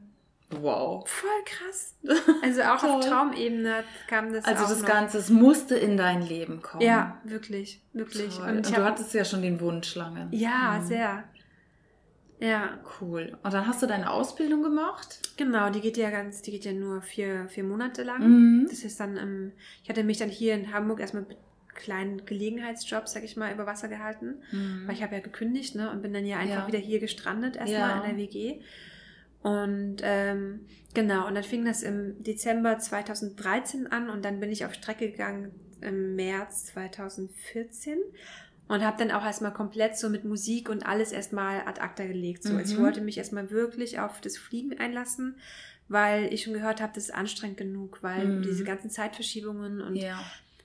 Wow. 0.52 1.08
Voll 1.08 1.30
krass. 1.44 1.94
Also 2.42 2.62
auch 2.62 2.82
auf. 2.82 3.06
Traumebene 3.06 3.84
kam 4.08 4.32
das 4.32 4.44
Also 4.44 4.64
das 4.64 4.80
noch. 4.82 4.88
Ganze, 4.88 5.18
es 5.18 5.28
musste 5.30 5.76
in 5.76 5.96
dein 5.96 6.22
Leben 6.22 6.60
kommen. 6.60 6.82
Ja, 6.82 7.20
wirklich, 7.24 7.80
wirklich. 7.92 8.36
Toll. 8.36 8.48
Und 8.48 8.56
Und 8.66 8.76
du 8.76 8.84
hattest 8.84 9.14
ja 9.14 9.24
schon 9.24 9.42
den 9.42 9.60
Wunsch 9.60 9.94
lange. 9.94 10.26
ja, 10.32 10.78
Mhm. 10.80 10.86
sehr. 10.86 11.24
Ja, 12.40 12.78
Cool. 13.00 13.36
Und 13.42 13.52
dann 13.54 13.66
hast 13.66 13.82
du 13.82 13.86
deine 13.86 14.10
Ausbildung 14.10 14.62
gemacht? 14.62 15.20
genau, 15.36 15.70
die 15.70 15.80
geht 15.80 15.96
ja 15.96 16.10
ganz, 16.10 16.42
die 16.42 16.50
geht 16.50 16.64
ja 16.64 16.72
nur 16.72 17.02
vier, 17.02 17.48
vier 17.48 17.64
Monate 17.64 18.02
lang. 18.02 18.20
Mhm. 18.62 18.66
Das 18.68 18.82
ist 18.82 18.98
dann, 18.98 19.16
ähm, 19.16 19.52
ich 19.82 19.88
hatte 19.90 20.04
mich 20.04 20.18
dann 20.18 20.28
hier 20.30 20.54
in 20.54 20.72
Hamburg 20.72 21.00
erstmal 21.00 21.24
mit 21.24 21.36
kleinen 21.74 22.24
Gelegenheitsjobs, 22.26 23.12
sag 23.12 23.22
ich 23.24 23.36
mal, 23.36 23.52
über 23.54 23.64
Wasser 23.66 23.88
gehalten. 23.88 24.36
Mhm. 24.52 24.82
Weil 24.86 24.94
ich 24.94 25.02
habe 25.02 25.14
ja 25.14 25.20
gekündigt, 25.20 25.74
ne? 25.76 25.90
Und 25.90 26.02
bin 26.02 26.12
dann 26.12 26.26
ja 26.26 26.38
einfach 26.38 26.62
Ja. 26.62 26.66
wieder 26.66 26.78
hier 26.78 26.98
gestrandet, 26.98 27.56
erstmal 27.56 27.80
Ja. 27.90 28.00
in 28.04 28.10
der 28.10 28.16
WG. 28.16 28.60
Und 29.42 29.96
ähm, 30.02 30.66
genau, 30.92 31.26
und 31.26 31.34
dann 31.34 31.44
fing 31.44 31.64
das 31.64 31.82
im 31.82 32.22
Dezember 32.22 32.78
2013 32.78 33.86
an 33.86 34.10
und 34.10 34.22
dann 34.24 34.40
bin 34.40 34.50
ich 34.50 34.66
auf 34.66 34.74
Strecke 34.74 35.10
gegangen 35.10 35.52
im 35.80 36.14
März 36.16 36.66
2014 36.66 37.98
und 38.70 38.84
habe 38.84 38.96
dann 38.98 39.10
auch 39.10 39.24
erstmal 39.24 39.52
komplett 39.52 39.96
so 39.98 40.08
mit 40.08 40.24
Musik 40.24 40.68
und 40.68 40.86
alles 40.86 41.12
erstmal 41.12 41.60
ad 41.66 41.80
acta 41.80 42.04
gelegt. 42.04 42.42
So, 42.44 42.54
also 42.56 42.72
ich 42.72 42.78
Mhm. 42.78 42.82
wollte 42.82 43.00
mich 43.00 43.18
erstmal 43.18 43.50
wirklich 43.50 43.98
auf 44.00 44.20
das 44.20 44.36
Fliegen 44.38 44.78
einlassen, 44.78 45.36
weil 45.88 46.32
ich 46.32 46.44
schon 46.44 46.52
gehört 46.54 46.80
habe, 46.80 46.92
das 46.94 47.04
ist 47.04 47.14
anstrengend 47.14 47.56
genug, 47.58 48.02
weil 48.02 48.26
Mhm. 48.26 48.42
diese 48.42 48.64
ganzen 48.64 48.90
Zeitverschiebungen 48.90 49.80
und 49.80 49.96
ja. 49.96 50.22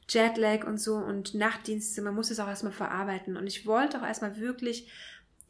Jetlag 0.08 0.68
und 0.68 0.80
so 0.80 0.96
und 0.98 1.34
Nachtdienste, 1.34 2.02
man 2.04 2.13
muss 2.13 2.30
es 2.30 2.39
auch 2.39 2.48
erstmal 2.48 2.72
verarbeiten. 2.74 3.38
Und 3.38 3.48
ich 3.48 3.65
wollte 3.65 4.00
auch 4.00 4.06
erstmal 4.06 4.38
wirklich 4.39 4.88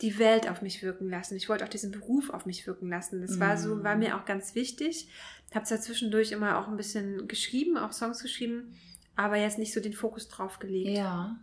die 0.01 0.17
Welt 0.17 0.49
auf 0.49 0.61
mich 0.61 0.81
wirken 0.81 1.09
lassen. 1.09 1.35
Ich 1.35 1.49
wollte 1.49 1.65
auch 1.65 1.69
diesen 1.69 1.91
Beruf 1.91 2.29
auf 2.29 2.45
mich 2.45 2.65
wirken 2.67 2.87
lassen. 2.89 3.21
Das 3.21 3.39
war 3.39 3.57
so, 3.57 3.75
Mhm. 3.75 3.83
war 3.83 3.95
mir 3.97 4.15
auch 4.17 4.23
ganz 4.25 4.55
wichtig. 4.55 5.09
Habe 5.53 5.65
zwar 5.65 5.79
zwischendurch 5.81 6.31
immer 6.31 6.57
auch 6.59 6.67
ein 6.69 6.77
bisschen 6.77 7.27
geschrieben, 7.27 7.77
auch 7.77 7.91
Songs 7.91 8.21
geschrieben, 8.21 8.77
aber 9.17 9.35
jetzt 9.37 9.57
nicht 9.59 9.73
so 9.73 9.79
den 9.81 9.93
Fokus 9.93 10.27
drauf 10.29 10.59
gelegt. 10.59 10.97
Ja. 10.97 11.35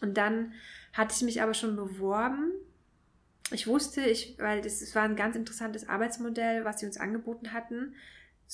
Und 0.00 0.16
dann 0.16 0.52
hatte 0.92 1.14
ich 1.16 1.22
mich 1.22 1.42
aber 1.42 1.54
schon 1.54 1.76
beworben. 1.76 2.52
Ich 3.50 3.66
wusste, 3.66 4.02
ich, 4.02 4.36
weil 4.38 4.60
es 4.60 4.94
war 4.94 5.02
ein 5.02 5.16
ganz 5.16 5.36
interessantes 5.36 5.88
Arbeitsmodell, 5.88 6.64
was 6.64 6.80
sie 6.80 6.86
uns 6.86 6.96
angeboten 6.96 7.52
hatten. 7.52 7.94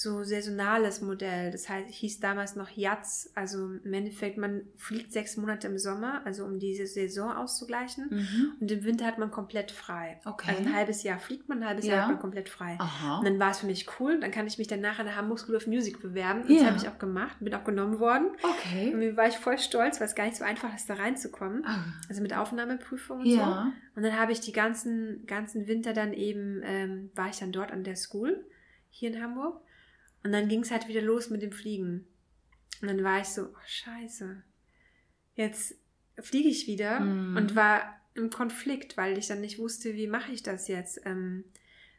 So 0.02 0.22
saisonales 0.22 1.02
Modell. 1.02 1.50
Das 1.50 1.68
heißt, 1.68 1.90
hieß 1.90 2.20
damals 2.20 2.56
noch 2.56 2.70
Jatz. 2.70 3.30
Also 3.34 3.58
im 3.84 3.92
Endeffekt, 3.92 4.38
man 4.38 4.62
fliegt 4.76 5.12
sechs 5.12 5.36
Monate 5.36 5.66
im 5.66 5.76
Sommer, 5.76 6.22
also 6.24 6.46
um 6.46 6.58
diese 6.58 6.86
Saison 6.86 7.30
auszugleichen. 7.32 8.06
Mhm. 8.10 8.52
Und 8.60 8.72
im 8.72 8.82
Winter 8.84 9.04
hat 9.04 9.18
man 9.18 9.30
komplett 9.30 9.70
frei. 9.70 10.18
Okay. 10.24 10.52
Also 10.56 10.62
ein 10.62 10.74
halbes 10.74 11.02
Jahr 11.02 11.18
fliegt 11.18 11.50
man, 11.50 11.58
ein 11.62 11.68
halbes 11.68 11.84
Ja. 11.84 11.92
Jahr 11.96 12.02
hat 12.04 12.12
man 12.12 12.18
komplett 12.18 12.48
frei. 12.48 12.76
Aha. 12.78 13.18
Und 13.18 13.26
dann 13.26 13.38
war 13.38 13.50
es 13.50 13.58
für 13.58 13.66
mich 13.66 13.86
cool. 14.00 14.18
Dann 14.20 14.30
kann 14.30 14.46
ich 14.46 14.56
mich 14.56 14.68
dann 14.68 14.80
nachher 14.80 15.00
an 15.00 15.06
der 15.06 15.16
Hamburg 15.16 15.38
School 15.38 15.56
of 15.56 15.66
Music 15.66 16.00
bewerben. 16.00 16.44
Und 16.44 16.48
Ja. 16.50 16.60
Das 16.60 16.66
habe 16.68 16.76
ich 16.78 16.88
auch 16.88 16.98
gemacht, 16.98 17.36
bin 17.40 17.52
auch 17.54 17.64
genommen 17.64 17.98
worden. 17.98 18.28
Und 18.28 18.44
Okay. 18.44 18.94
mir 18.94 19.18
war 19.18 19.28
ich 19.28 19.36
voll 19.36 19.58
stolz, 19.58 20.00
weil 20.00 20.06
es 20.06 20.14
gar 20.14 20.24
nicht 20.24 20.36
so 20.38 20.44
einfach 20.44 20.74
ist, 20.74 20.88
da 20.88 20.94
reinzukommen. 20.94 21.62
Ah. 21.66 21.84
Also 22.08 22.22
mit 22.22 22.34
Aufnahmeprüfung 22.34 23.20
und 23.20 23.26
Ja. 23.26 23.70
so. 23.94 23.96
Und 23.98 24.02
dann 24.04 24.18
habe 24.18 24.32
ich 24.32 24.40
die 24.40 24.52
ganzen, 24.52 25.26
ganzen 25.26 25.66
Winter 25.68 25.92
dann 25.92 26.14
eben, 26.14 26.62
ähm, 26.64 27.10
war 27.14 27.28
ich 27.28 27.38
dann 27.38 27.52
dort 27.52 27.70
an 27.70 27.84
der 27.84 27.96
School 27.96 28.46
hier 28.88 29.12
in 29.14 29.22
Hamburg. 29.22 29.60
Und 30.22 30.32
dann 30.32 30.48
ging 30.48 30.60
es 30.62 30.70
halt 30.70 30.88
wieder 30.88 31.02
los 31.02 31.30
mit 31.30 31.42
dem 31.42 31.52
Fliegen. 31.52 32.06
Und 32.82 32.88
dann 32.88 33.02
war 33.04 33.20
ich 33.20 33.26
so, 33.28 33.42
oh, 33.46 33.56
scheiße. 33.66 34.42
Jetzt 35.34 35.74
fliege 36.18 36.48
ich 36.48 36.66
wieder 36.66 37.00
Mhm. 37.00 37.36
und 37.36 37.54
war 37.56 37.96
im 38.14 38.30
Konflikt, 38.30 38.96
weil 38.96 39.16
ich 39.16 39.28
dann 39.28 39.40
nicht 39.40 39.58
wusste, 39.58 39.94
wie 39.94 40.06
mache 40.06 40.32
ich 40.32 40.42
das 40.42 40.68
jetzt. 40.68 41.00
Ähm, 41.06 41.44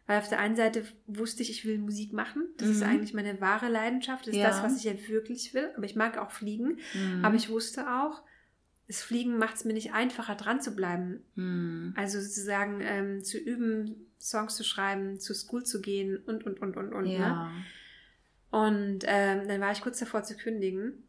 weil 0.08 0.20
auf 0.20 0.30
der 0.30 0.40
einen 0.40 0.56
Seite 0.56 0.84
wusste 1.08 1.42
ich, 1.42 1.50
ich 1.50 1.66
will 1.66 1.78
Musik 1.78 2.12
machen. 2.14 2.48
Das 2.58 2.68
ist 2.70 2.82
Mhm. 2.82 2.88
eigentlich 2.90 3.14
meine 3.14 3.40
wahre 3.40 3.70
Leidenschaft. 3.70 4.28
Das 4.28 4.34
ist 4.36 4.42
Ja. 4.42 4.48
das, 4.50 4.62
was 4.62 4.78
ich 4.78 4.84
ja 4.84 4.94
wirklich 5.08 5.54
will. 5.54 5.72
Aber 5.76 5.86
ich 5.86 5.96
mag 5.96 6.18
auch 6.18 6.32
fliegen. 6.32 6.80
Mhm. 6.94 7.24
Aber 7.24 7.36
ich 7.36 7.50
wusste 7.50 7.90
auch, 7.90 8.22
das 8.88 9.02
Fliegen 9.02 9.38
macht 9.38 9.56
es 9.56 9.64
mir 9.66 9.74
nicht 9.74 9.94
einfacher, 9.94 10.36
dran 10.36 10.60
zu 10.62 10.76
bleiben. 10.76 11.22
Mhm. 11.36 11.94
Also 11.96 12.20
sozusagen 12.20 12.82
ähm, 12.82 13.24
zu 13.24 13.38
üben, 13.38 14.08
Songs 14.20 14.56
zu 14.58 14.64
schreiben, 14.64 15.20
zur 15.20 15.36
School 15.36 15.64
zu 15.64 15.82
gehen 15.82 16.18
und, 16.18 16.46
und, 16.46 16.60
und, 16.60 16.76
und, 16.78 16.94
und. 16.94 17.06
Ne? 17.06 17.50
Ja. 18.52 18.60
Und 18.60 19.00
ähm, 19.06 19.48
dann 19.48 19.62
war 19.62 19.72
ich 19.72 19.82
kurz 19.82 20.00
davor 20.00 20.24
zu 20.24 20.36
kündigen. 20.36 21.04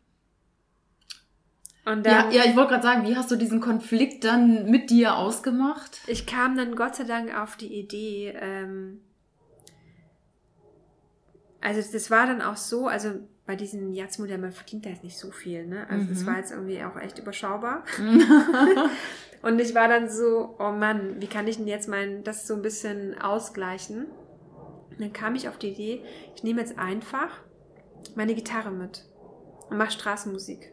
Und 1.85 2.07
Ja, 2.07 2.22
dann, 2.22 2.33
ja, 2.33 2.44
ich 2.44 2.55
wollte 2.55 2.70
gerade 2.70 2.83
sagen, 2.85 3.09
wie 3.09 3.16
hast 3.16 3.31
du 3.31 3.37
diesen 3.37 3.61
Konflikt 3.61 4.22
dann 4.24 4.70
mit 4.70 4.90
dir 4.90 5.16
ausgemacht? 5.16 5.98
ich 6.07 6.26
kam 6.26 6.57
dann 6.57 6.76
Gott 6.76 6.94
sei 6.94 7.05
Dank 7.05 7.37
auf 7.37 7.57
die 7.57 7.74
Idee, 7.74 8.33
ähm, 8.40 9.00
also 11.61 11.81
das 11.92 12.11
war 12.11 12.26
dann 12.26 12.42
auch 12.42 12.57
so, 12.57 12.87
also 12.88 13.14
bei 13.46 13.57
diesem 13.57 13.92
Jazz-Modell, 13.92 14.38
man 14.38 14.52
verdient 14.52 14.85
da 14.87 14.90
jetzt 14.90 15.02
nicht 15.05 15.18
so 15.18 15.31
viel, 15.33 15.66
ne? 15.66 15.87
Also 15.88 16.07
das 16.09 16.22
Mhm. 16.22 16.26
war 16.26 16.37
jetzt 16.38 16.52
irgendwie 16.52 16.83
auch 16.85 16.96
echt 16.96 17.18
überschaubar. 17.18 17.85
Und 19.42 19.61
ich 19.61 19.74
war 19.74 19.88
dann 19.88 20.09
so, 20.09 20.55
oh 20.61 20.70
Mann, 20.70 21.20
wie 21.20 21.26
kann 21.26 21.48
ich 21.48 21.57
denn 21.57 21.66
jetzt 21.66 21.88
mein, 21.88 22.22
das 22.22 22.46
so 22.46 22.55
ein 22.55 22.62
bisschen 22.62 23.20
ausgleichen? 23.20 24.07
Und 24.92 25.00
dann 25.00 25.12
kam 25.12 25.35
ich 25.35 25.48
auf 25.48 25.59
die 25.59 25.70
Idee, 25.70 26.05
ich 26.35 26.42
nehme 26.42 26.61
jetzt 26.61 26.78
einfach 26.78 27.40
meine 28.14 28.35
Gitarre 28.35 28.70
mit 28.70 29.05
und 29.70 29.76
mache 29.78 29.92
Straßenmusik. 29.92 30.72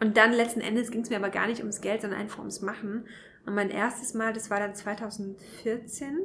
Und 0.00 0.16
dann 0.16 0.32
letzten 0.32 0.60
Endes 0.60 0.90
ging 0.90 1.02
es 1.02 1.10
mir 1.10 1.16
aber 1.16 1.30
gar 1.30 1.46
nicht 1.46 1.60
ums 1.60 1.80
Geld, 1.80 2.02
sondern 2.02 2.20
einfach 2.20 2.40
ums 2.40 2.60
Machen. 2.60 3.06
Und 3.46 3.54
mein 3.54 3.70
erstes 3.70 4.14
Mal, 4.14 4.32
das 4.32 4.50
war 4.50 4.58
dann 4.58 4.74
2014, 4.74 6.18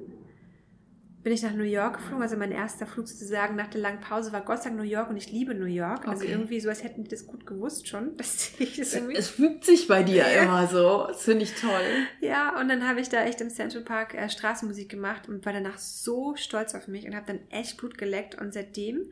bin 1.21 1.33
ich 1.33 1.41
nach 1.43 1.53
New 1.53 1.63
York 1.63 1.97
geflogen. 1.97 2.21
Also 2.21 2.37
mein 2.37 2.51
erster 2.51 2.87
Flug 2.87 3.07
sozusagen 3.07 3.55
nach 3.57 3.67
der 3.67 3.81
langen 3.81 3.99
Pause 3.99 4.31
war 4.31 4.41
Gott 4.41 4.59
sei 4.63 4.69
Dank 4.69 4.77
New 4.81 4.87
York 4.89 5.09
und 5.09 5.17
ich 5.17 5.31
liebe 5.31 5.53
New 5.53 5.65
York. 5.65 6.07
Also 6.07 6.23
Okay. 6.23 6.31
irgendwie 6.31 6.59
so, 6.61 6.69
als 6.69 6.83
hätten 6.83 7.03
die 7.03 7.09
das 7.09 7.27
gut 7.27 7.45
gewusst 7.45 7.87
schon, 7.89 8.15
dass 8.17 8.51
ich 8.59 8.77
das 8.77 8.93
irgendwie 8.93 9.15
Es 9.17 9.27
fügt 9.29 9.65
sich 9.65 9.87
bei 9.87 10.03
dir 10.03 10.17
Ja. 10.27 10.43
immer 10.43 10.67
so. 10.67 11.05
Das 11.07 11.23
finde 11.23 11.43
ich 11.43 11.53
toll. 11.55 11.81
Ja, 12.21 12.59
und 12.59 12.69
dann 12.69 12.87
habe 12.87 13.01
ich 13.01 13.09
da 13.09 13.23
echt 13.25 13.41
im 13.41 13.49
Central 13.49 13.83
Park 13.83 14.13
äh, 14.13 14.29
Straßenmusik 14.29 14.87
gemacht 14.89 15.27
und 15.27 15.45
war 15.45 15.51
danach 15.53 15.77
so 15.77 16.35
stolz 16.37 16.73
auf 16.73 16.87
mich 16.87 17.05
und 17.05 17.15
habe 17.15 17.27
dann 17.27 17.39
echt 17.49 17.77
Blut 17.77 17.97
geleckt. 17.97 18.35
Und 18.39 18.53
seitdem 18.53 19.11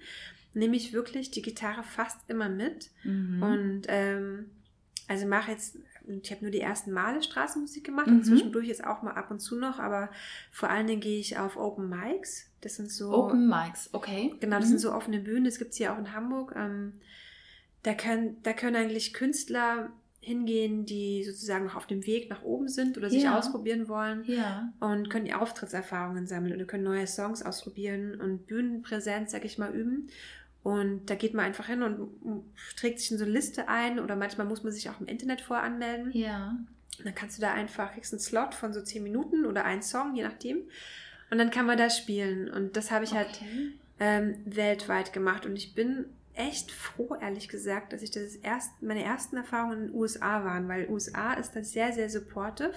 nehme 0.53 0.75
ich 0.77 0.93
wirklich 0.93 1.29
die 1.31 1.41
Gitarre 1.41 1.83
fast 1.83 2.17
immer 2.29 2.47
mit. 2.49 2.89
Mhm. 3.03 3.43
Und 3.43 3.81
ähm, 3.89 4.49
also 5.09 5.27
mache 5.27 5.51
jetzt, 5.51 5.77
ich 6.09 6.31
habe 6.31 6.43
nur 6.43 6.51
die 6.51 6.61
ersten 6.61 6.91
Male 6.91 7.21
Straßenmusik 7.21 7.83
gemacht 7.83 8.07
Mhm. 8.07 8.13
und 8.17 8.23
zwischendurch 8.25 8.67
jetzt 8.67 8.83
auch 8.85 9.01
mal 9.01 9.11
ab 9.13 9.29
und 9.31 9.39
zu 9.39 9.55
noch, 9.57 9.79
aber 9.79 10.09
vor 10.51 10.69
allen 10.69 10.87
Dingen 10.87 11.01
gehe 11.01 11.19
ich 11.19 11.37
auf 11.37 11.57
Open 11.57 11.89
Mics. 11.89 12.49
Das 12.61 12.75
sind 12.75 12.91
so. 12.91 13.11
Open 13.13 13.47
Mics, 13.47 13.89
okay. 13.93 14.33
Genau, 14.39 14.57
das 14.57 14.65
Mhm. 14.65 14.69
sind 14.71 14.79
so 14.79 14.93
offene 14.93 15.19
Bühnen, 15.19 15.45
das 15.45 15.57
gibt 15.59 15.71
es 15.71 15.77
hier 15.77 15.93
auch 15.93 15.97
in 15.97 16.13
Hamburg. 16.13 16.53
Ähm, 16.55 16.93
da, 17.83 17.93
können, 17.93 18.37
da 18.43 18.53
können 18.53 18.75
eigentlich 18.75 19.13
Künstler 19.13 19.89
hingehen, 20.19 20.85
die 20.85 21.23
sozusagen 21.23 21.63
noch 21.65 21.75
auf 21.75 21.87
dem 21.87 22.05
Weg 22.05 22.29
nach 22.29 22.41
oben 22.43 22.67
sind 22.67 22.97
oder 22.97 23.09
sich 23.09 23.23
Ja. 23.23 23.37
ausprobieren 23.37 23.87
wollen 23.87 24.23
Ja. 24.25 24.73
und 24.81 25.09
können 25.09 25.23
die 25.23 25.33
Auftrittserfahrungen 25.33 26.27
sammeln 26.27 26.53
oder 26.53 26.65
können 26.65 26.83
neue 26.83 27.07
Songs 27.07 27.43
ausprobieren 27.43 28.19
und 28.19 28.45
Bühnenpräsenz, 28.45 29.31
sag 29.31 29.45
ich 29.45 29.57
mal, 29.57 29.73
üben. 29.73 30.09
Und 30.67 31.05
da 31.09 31.15
geht 31.15 31.33
man 31.33 31.45
einfach 31.45 31.67
hin 31.67 31.81
und 31.81 32.43
trägt 32.75 32.99
sich 32.99 33.09
in 33.11 33.17
so 33.17 33.23
eine 33.23 33.31
Liste 33.31 33.69
ein 33.69 34.01
oder 34.01 34.17
manchmal 34.17 34.45
muss 34.45 34.63
man 34.63 34.73
sich 34.73 34.89
auch 34.89 34.99
im 34.99 35.07
Internet 35.07 35.39
voranmelden. 35.39 36.11
Ja. 36.11 36.57
Und 36.99 37.05
dann 37.05 37.15
kannst 37.15 37.37
du 37.37 37.41
da 37.41 37.53
einfach, 37.53 37.93
kriegst 37.93 38.11
einen 38.11 38.19
Slot 38.19 38.53
von 38.53 38.73
so 38.73 38.81
10 38.81 39.01
Minuten 39.01 39.45
oder 39.45 39.63
einen 39.63 39.81
Song, 39.81 40.13
je 40.13 40.23
nachdem. 40.23 40.57
Und 41.31 41.37
dann 41.37 41.51
kann 41.51 41.67
man 41.67 41.77
da 41.77 41.89
spielen. 41.89 42.49
Und 42.51 42.75
das 42.75 42.91
habe 42.91 43.05
ich 43.05 43.13
halt 43.13 43.29
Okay. 43.29 43.71
ähm, 44.01 44.35
weltweit 44.43 45.13
gemacht. 45.13 45.45
Und 45.45 45.55
ich 45.55 45.73
bin 45.73 46.07
echt 46.33 46.69
froh, 46.69 47.15
ehrlich 47.15 47.47
gesagt, 47.47 47.93
dass 47.93 48.01
ich 48.01 48.11
das 48.11 48.35
erst, 48.35 48.81
meine 48.81 49.05
ersten 49.05 49.37
Erfahrungen 49.37 49.77
in 49.77 49.87
den 49.87 49.95
USA 49.95 50.43
waren, 50.43 50.67
weil 50.67 50.89
USA 50.89 51.31
ist 51.35 51.55
da 51.55 51.63
sehr, 51.63 51.93
sehr 51.93 52.09
supportive. 52.09 52.73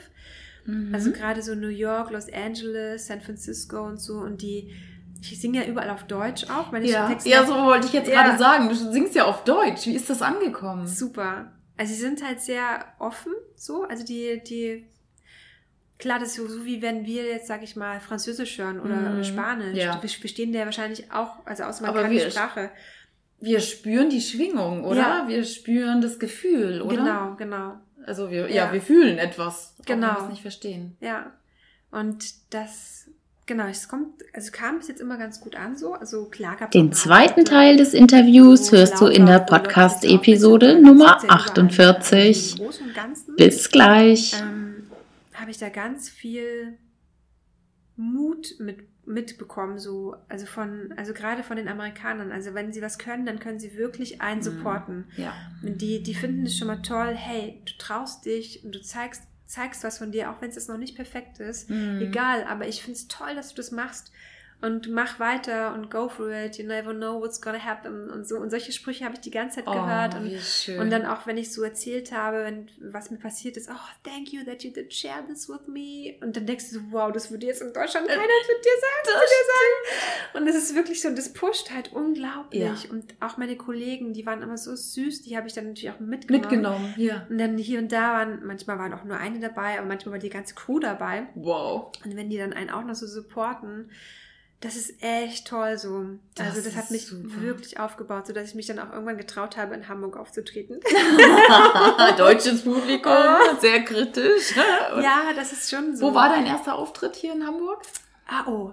Mhm. 0.65 0.95
Also 0.95 1.11
gerade 1.11 1.43
so 1.43 1.57
New 1.57 1.67
York, 1.67 2.13
Los 2.13 2.33
Angeles, 2.33 3.09
San 3.09 3.21
Francisco 3.21 3.85
und 3.85 3.99
so 3.99 4.19
und 4.19 4.43
die 4.43 4.73
ich 5.21 5.41
singe 5.41 5.63
ja 5.63 5.67
überall 5.67 5.91
auf 5.91 6.05
Deutsch 6.05 6.45
auch. 6.51 6.73
Meine 6.73 6.87
ja. 6.87 7.17
ja, 7.25 7.47
so 7.47 7.55
wollte 7.55 7.87
ich 7.87 7.93
jetzt 7.93 8.09
ja. 8.09 8.23
gerade 8.23 8.39
sagen. 8.39 8.69
Du 8.69 8.75
singst 8.75 9.15
ja 9.15 9.25
auf 9.25 9.45
Deutsch. 9.45 9.87
Wie 9.87 9.95
ist 9.95 10.09
das 10.09 10.23
angekommen? 10.23 10.87
Super. 10.87 11.53
Also 11.77 11.95
sie 11.95 12.01
sind 12.01 12.25
halt 12.25 12.41
sehr 12.41 12.85
offen, 12.99 13.33
so. 13.57 13.85
Also 13.85 14.05
die, 14.05 14.43
die, 14.45 14.87
klar, 15.99 16.19
das 16.19 16.31
ist 16.31 16.37
so, 16.37 16.47
so 16.47 16.65
wie 16.65 16.83
wenn 16.83 17.07
wir 17.07 17.25
jetzt, 17.25 17.47
sag 17.47 17.63
ich 17.63 17.77
mal, 17.77 18.01
Französisch 18.01 18.59
hören 18.59 18.81
oder 18.81 18.97
mm, 18.97 19.25
Spanisch. 19.25 19.79
Ja. 19.79 20.03
Wir 20.03 20.09
verstehen 20.09 20.53
der 20.53 20.67
wahrscheinlich 20.67 21.11
auch, 21.11 21.45
also 21.47 21.65
aus 21.65 21.81
meiner 21.81 22.31
Sprache 22.31 22.71
wir 23.41 23.61
spüren 23.61 24.11
die 24.11 24.21
Schwingung, 24.21 24.85
oder? 24.85 25.01
Ja. 25.01 25.25
Wir 25.29 25.45
spüren 25.45 26.01
das 26.01 26.19
Gefühl, 26.19 26.83
oder? 26.83 26.97
Genau, 26.97 27.35
genau. 27.37 27.79
Also 28.07 28.31
wir, 28.31 28.49
ja, 28.49 28.67
ja 28.67 28.73
wir 28.73 28.83
fühlen 28.83 29.19
etwas, 29.19 29.75
genau. 29.87 30.09
auch 30.09 30.11
wenn 30.11 30.19
wir 30.19 30.25
es 30.25 30.31
nicht 30.31 30.43
verstehen. 30.43 30.97
Ja. 31.01 31.33
Und 31.91 32.55
das, 32.55 33.00
genau, 33.51 33.67
es 33.67 33.89
kommt, 33.89 34.23
also 34.33 34.53
kam 34.53 34.79
bis 34.79 34.87
jetzt 34.87 35.01
immer 35.01 35.19
ganz 35.19 35.41
gut 35.41 35.57
an 35.57 35.77
so. 35.77 35.95
Also 35.95 36.27
klar 36.27 36.55
gab 36.57 36.71
Den 36.71 36.93
zweiten 36.93 37.45
Teil 37.45 37.77
des 37.77 37.95
Interviews 37.95 38.71
hörst 38.71 39.01
du 39.01 39.07
in 39.07 39.27
der 39.27 39.41
Podcast-Episode 39.41 40.81
Nummer 40.81 41.19
48. 41.29 42.63
Bis 43.37 43.69
gleich. 43.69 44.41
Ähm, 44.41 44.87
Habe 45.35 45.51
ich 45.51 45.59
da 45.59 45.69
ganz 45.69 46.09
viel 46.09 46.79
Mut 47.97 48.55
mit 48.61 48.89
mitbekommen, 49.05 49.81
so, 49.81 50.15
also 50.29 50.47
von, 50.47 50.95
also 50.97 51.13
gerade 51.13 51.43
von 51.43 51.57
den 51.57 51.67
Amerikanern. 51.67 52.31
Also 52.31 52.55
wenn 52.55 52.73
sie 52.73 52.81
was 52.81 52.97
können, 52.97 53.27
dann 53.27 53.41
können 53.41 53.59
sie 53.59 53.77
wirklich 53.77 54.21
einen 54.21 54.39
mhm. 54.39 54.45
supporten. 54.45 55.05
Ja. 55.17 55.35
Die, 55.63 56.05
die 56.05 56.15
finden 56.15 56.47
es 56.47 56.57
schon 56.57 56.69
mal 56.69 56.83
toll, 56.83 57.15
hey, 57.17 57.61
du 57.65 57.73
traust 57.79 58.25
dich 58.25 58.65
und 58.65 58.73
du 58.73 58.81
zeigst, 58.81 59.25
zeigst 59.51 59.83
was 59.85 59.99
von 59.99 60.13
dir, 60.13 60.31
auch 60.31 60.41
wenn 60.41 60.51
es 60.51 60.69
noch 60.69 60.79
nicht 60.79 60.95
perfekt 60.95 61.41
ist. 61.41 61.69
Mhm. 61.69 62.01
Egal, 62.01 62.45
aber 62.45 62.69
ich 62.69 62.83
finde 62.83 62.99
es 62.99 63.09
toll, 63.09 63.35
dass 63.35 63.51
du 63.51 63.57
das 63.57 63.71
machst 63.73 64.13
und 64.63 64.91
mach 64.91 65.19
weiter 65.19 65.73
und 65.75 65.91
go 65.91 66.09
for 66.09 66.31
it, 66.31 66.59
you 66.59 66.67
never 66.67 66.93
know 66.93 67.21
what's 67.21 67.41
gonna 67.41 67.65
happen 67.65 68.11
und 68.11 68.29
so. 68.29 68.37
Und 68.37 68.51
solche 68.51 68.73
Sprüche 68.73 69.05
habe 69.05 69.15
ich 69.15 69.21
die 69.21 69.31
ganze 69.31 69.57
Zeit 69.57 69.65
oh, 69.67 69.73
gehört. 69.73 70.15
Und, 70.17 70.79
und, 70.79 70.91
dann 70.91 71.07
auch, 71.07 71.27
wenn 71.27 71.39
ich 71.39 71.53
so 71.53 71.63
erzählt 71.63 72.13
habe, 72.13 72.45
wenn, 72.45 72.69
was 72.81 73.11
mir 73.11 73.17
passiert 73.17 73.57
ist, 73.57 73.71
oh, 73.71 73.89
thank 74.05 74.33
you 74.33 74.45
that 74.45 74.63
you 74.63 74.71
did 74.71 74.93
share 74.93 75.25
this 75.27 75.49
with 75.49 75.67
me. 75.67 76.17
Und 76.21 76.37
dann 76.37 76.45
denkst 76.45 76.71
du 76.71 76.75
so, 76.77 76.81
wow, 76.91 77.11
das 77.11 77.31
würde 77.31 77.47
jetzt 77.47 77.63
in 77.63 77.73
Deutschland 77.73 78.07
keiner 78.07 78.21
mit 78.21 78.65
dir 78.65 78.77
sagen, 78.81 79.05
zu 79.05 79.13
dir 79.13 79.47
sagen. 79.49 80.43
Und 80.43 80.49
es 80.49 80.57
ist 80.57 80.75
wirklich 80.75 81.01
so, 81.01 81.11
das 81.11 81.33
pusht 81.33 81.71
halt 81.71 81.93
unglaublich. 81.93 82.85
Ja. 82.85 82.91
Und 82.91 83.15
auch 83.21 83.39
meine 83.39 83.57
Kollegen, 83.57 84.13
die 84.13 84.27
waren 84.27 84.43
immer 84.43 84.59
so 84.59 84.77
süß, 84.77 85.23
die 85.23 85.37
habe 85.37 85.47
ich 85.49 85.55
dann 85.55 85.69
natürlich 85.69 85.91
auch 85.91 86.01
mitgenommen. 86.01 86.43
Mitgenommen, 86.43 86.95
ja. 86.99 87.27
Und 87.31 87.39
dann 87.39 87.57
hier 87.57 87.79
und 87.79 87.91
da 87.93 88.13
waren, 88.13 88.45
manchmal 88.45 88.79
waren 88.79 88.93
auch 88.93 89.05
nur 89.05 89.17
eine 89.17 89.41
dabei, 89.41 89.79
aber 89.79 89.87
manchmal 89.87 90.13
war 90.13 90.19
die 90.19 90.29
ganze 90.29 90.55
Crew 90.55 90.81
dabei. 90.81 91.29
Wow. 91.35 91.93
Und 92.05 92.17
wenn 92.17 92.29
die 92.29 92.37
dann 92.37 92.53
einen 92.53 92.69
auch 92.69 92.85
noch 92.85 92.95
so 92.95 93.07
supporten, 93.07 93.91
das 94.61 94.77
ist 94.77 95.03
echt 95.03 95.47
toll 95.47 95.79
so. 95.79 96.05
Das 96.35 96.49
also 96.49 96.63
das 96.63 96.77
hat 96.77 96.91
mich 96.91 97.07
super. 97.07 97.41
wirklich 97.41 97.81
aufgebaut, 97.81 98.27
so 98.27 98.35
dass 98.35 98.51
ich 98.51 98.55
mich 98.55 98.67
dann 98.67 98.79
auch 98.79 98.93
irgendwann 98.93 99.17
getraut 99.17 99.57
habe, 99.57 99.75
in 99.75 99.89
Hamburg 99.89 100.19
aufzutreten. 100.19 100.81
Deutsches 102.19 102.63
Publikum, 102.63 103.13
sehr 103.61 103.83
kritisch. 103.85 104.55
ja, 104.57 105.33
das 105.35 105.53
ist 105.53 105.71
schon 105.71 105.97
so. 105.97 106.09
Wo 106.11 106.15
war 106.15 106.29
dein 106.29 106.45
erster 106.45 106.77
Auftritt 106.77 107.17
hier 107.17 107.33
in 107.33 107.47
Hamburg? 107.47 107.83
Ah, 108.27 108.47
oh. 108.47 108.73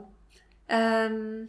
Ähm, 0.67 1.47